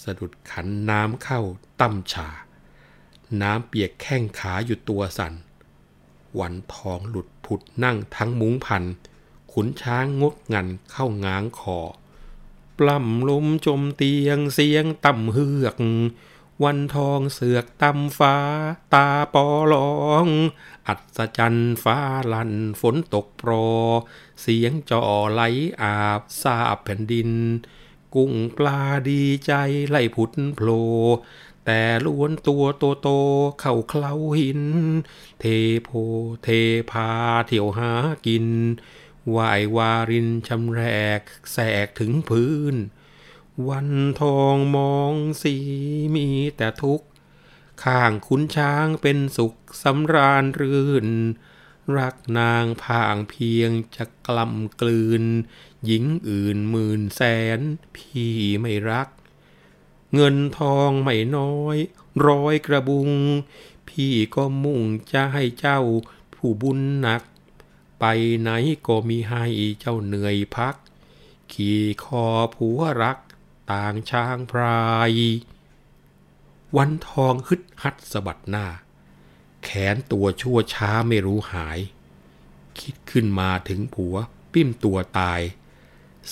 [0.00, 1.40] สะดุดขันน้ำเข้า
[1.80, 2.28] ตั้มฉา
[3.42, 5.34] น้ำเปียกแข้งขาอยู่ตัวสัน่น
[6.38, 8.84] วันทองหลุดผุดนั่งทั้งมุ้งพัน
[9.52, 11.78] ขุนช้างงดงันเข้าง้างคอ
[12.78, 15.76] ปล้ำลมจมเตียงเสียงต่ำเฮือก
[16.64, 18.36] วันทองเสือกตำฟ้า
[18.94, 20.26] ตาปอลอง
[20.86, 21.98] อัศจรรย์ฟ้า
[22.32, 23.52] ลันฝนตกโปร
[24.40, 25.42] เสียงจ่อไหล
[25.82, 27.30] อาบสาบแผ่นดิน
[28.14, 29.52] กุ้งปลาดีใจ
[29.88, 30.68] ไล่ผุดโผล
[31.64, 33.08] แต่ล้วนตัวโตโต
[33.60, 34.62] เข้าเคล้าหิน
[35.40, 35.44] เท
[35.84, 35.90] โพ
[36.42, 36.48] เท
[36.90, 37.10] พา
[37.46, 37.92] เที่ยวหา
[38.26, 38.46] กิน
[39.36, 40.82] วายวารินชำแร
[41.18, 41.20] ก
[41.52, 42.74] แสกถึงพื้น
[43.66, 43.90] วัน
[44.20, 45.56] ทองมองสี
[46.14, 47.06] มีแต่ทุกข์
[47.84, 51.08] ข้างขุนช้างเป็นสุขสำราญรื่น
[51.96, 55.24] รักนางพางเพียงจะกล่ำกลืน
[55.84, 57.22] หญิงอื่นหมื่นแส
[57.58, 57.60] น
[57.96, 59.08] พี่ไม่รัก
[60.14, 61.76] เงินทองไม่น้อย
[62.26, 63.10] ร้อยกระบุง
[63.88, 64.82] พี่ก็มุ่ง
[65.12, 65.80] จะให้เจ้า
[66.34, 67.22] ผู้บุญหนัก
[68.00, 68.04] ไป
[68.40, 68.50] ไหน
[68.86, 69.44] ก็มีให้
[69.80, 70.74] เจ้าเหนื่อยพัก
[71.52, 73.18] ขี่คอผัวรัก
[73.72, 75.12] ต่างช้างพราย
[76.76, 78.66] วันทองฮึดฮัดสะบัดหน้า
[79.64, 81.78] แขนตัวชั่วช้าไม่รู้หาย
[82.80, 84.16] คิดขึ้นมาถึงผัว
[84.52, 85.40] ปิ้มตัวตาย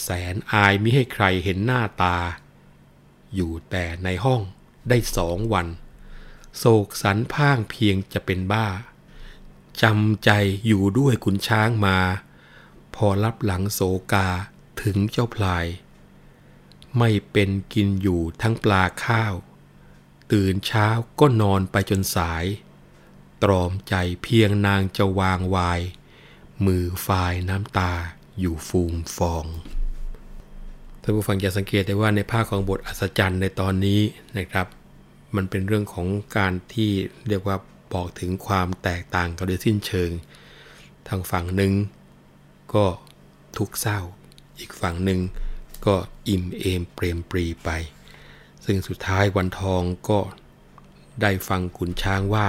[0.00, 2.16] แสนอายมิให้ใครเห็นหน้าตา
[3.34, 4.42] อยู่แต่ในห้อง
[4.88, 5.66] ได้สองวัน
[6.58, 8.66] โศกสันพ่างเพียงจะเป็นบ้า
[9.82, 10.30] จำใจ
[10.66, 11.98] อยู่ด้วยขุนช้างมา
[12.94, 13.80] พอรับหลังโศ
[14.12, 14.28] กา
[14.82, 15.66] ถึงเจ้าพลาย
[16.98, 19.34] ไม่เป็นกินอยู่ทั้งปลาข้าว
[20.32, 20.88] ตื่นเช้า
[21.20, 22.44] ก็นอนไปจนสาย
[23.42, 25.80] ตรอมใจเพียงนางจะวางวาย
[26.66, 27.92] มือฝายน้ำตา
[28.38, 29.46] อยู่ฟูมฟอง
[31.02, 34.00] ท่านผู้ฟังจะสังเกตได้ว่าในภาคของบทอัศจรรย์ในตอนนี้
[34.38, 34.66] นะครับ
[35.36, 36.90] มันเป็นเรื่องของการที่
[37.28, 37.56] เรียกว่า
[37.92, 40.10] บอกถึงความแตกต่างกันโดยสิ้นเชิง
[41.08, 41.72] ทางฝั่งหนึ่ง
[42.74, 42.84] ก็
[43.56, 44.00] ทุกข์เศร้า
[44.58, 45.20] อีกฝั่งหนึ่ง
[45.86, 45.96] ก็
[46.28, 47.70] อิ่มเอมเปรมปรีไป
[48.64, 50.20] ซึ่งสุดท้ายวันทองก็
[51.22, 52.48] ได้ฟังขุนช้างว่า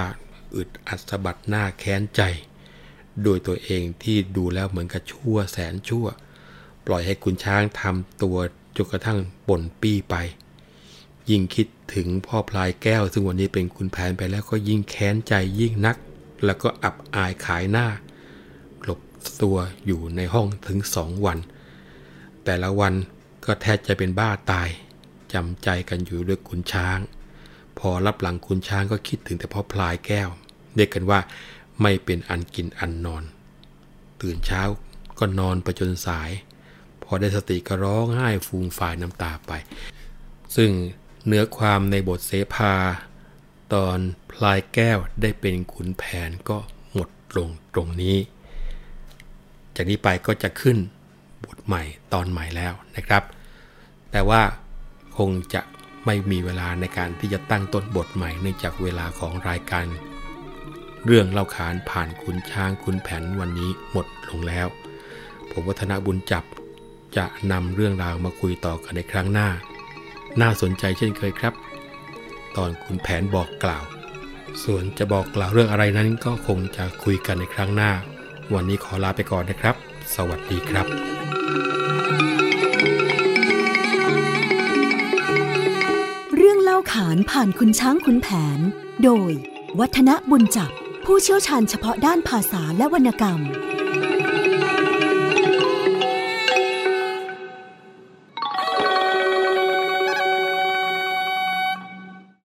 [0.54, 2.22] อึดอัดสะบัดหน้าแค้นใจ
[3.22, 6.06] โดยตัวเองที่ดูแล้วเหมือนกับชั่วแสนชั่ว
[6.86, 8.36] ปล่อยให้ขุนช้างทำตัว
[8.76, 9.18] จนกระทั่ง
[9.48, 10.14] บ่นปี้ไป
[11.30, 15.96] ยิ่งคิดถึงพ่อพลายแก้ว ซึ่งวันนี้เป็นคุณแผนไปแล้วก็ยิ่งแค้นใจยิ่งนัก
[16.44, 17.86] แล้วก็อับอายขายหน้า
[18.82, 19.00] หลบ
[19.42, 21.38] ตัวอยู่ในห้องถึงสองวัน
[22.44, 22.94] แต่ละวัน
[23.48, 24.68] ก็แทบจะเป็นบ้าตาย
[25.32, 26.98] จำใจกันอยู่ด้วยขุนช้าง
[27.78, 30.28] พอรับหลังขุนช้างก็คิดถึงแต่พ่อพลายแก้ว
[30.74, 31.20] เรียกกันว่า
[31.82, 33.24] ไม่เป็นอันกินอันนอน
[34.20, 34.62] ตื่นเช้า
[35.18, 36.30] ก็นอนไปจนสาย
[37.02, 39.52] พอได้สติก็ร้องไห้ฟูมฝ่ายน้ำตาไป
[40.56, 40.70] ซึ่ง
[41.26, 42.74] เนื้อความในบทเสภา
[43.74, 43.98] ตอน
[44.32, 46.58] พลายแก้วได้เป็นขุนแผนก็
[46.92, 48.16] หมดลงตรงนี้
[49.76, 50.76] จากนี้ไปก็จะขึ้น
[51.44, 51.82] บทใหม่
[52.12, 53.22] ตอนใหม่แล้วนะครับ
[54.12, 54.42] แต่ว่า
[55.18, 55.62] คงจะ
[56.06, 59.86] ไม่มีเวลาในการที่จะตั้งต้นบทใหม่เนื่องจากเวลาของรายการ
[61.06, 64.66] เรื่องเล่าขานผ่านคุณช้างคุณแผนวันนี้หมดลงแล้ว
[65.50, 66.44] ผมวัฒนบุญจับ
[67.16, 69.48] จะนำเรื่องราวมาคุยต่อกันในครั้งหน้า
[70.40, 71.54] น่าสนใจเช่นเคยครับ
[72.56, 73.84] ตอนคุณแผนบอกกล่าว
[74.64, 77.90] ส่วนจะบอกกล่าวเรื่องอะไรนั้นก็คงจะคุยกันในครั้งหน้า
[78.54, 79.74] วันนี้ขอลาไปก่อนนะครับ
[80.14, 88.58] สวัสดีครับาขานผ่านคุณช้างคุณแผน
[89.04, 89.32] โดย
[89.78, 90.70] วัฒนบุญจับ
[91.04, 93.40] ผู้เชี่ยวชาญเฉพาะด้านภาษาและวรรณกรรม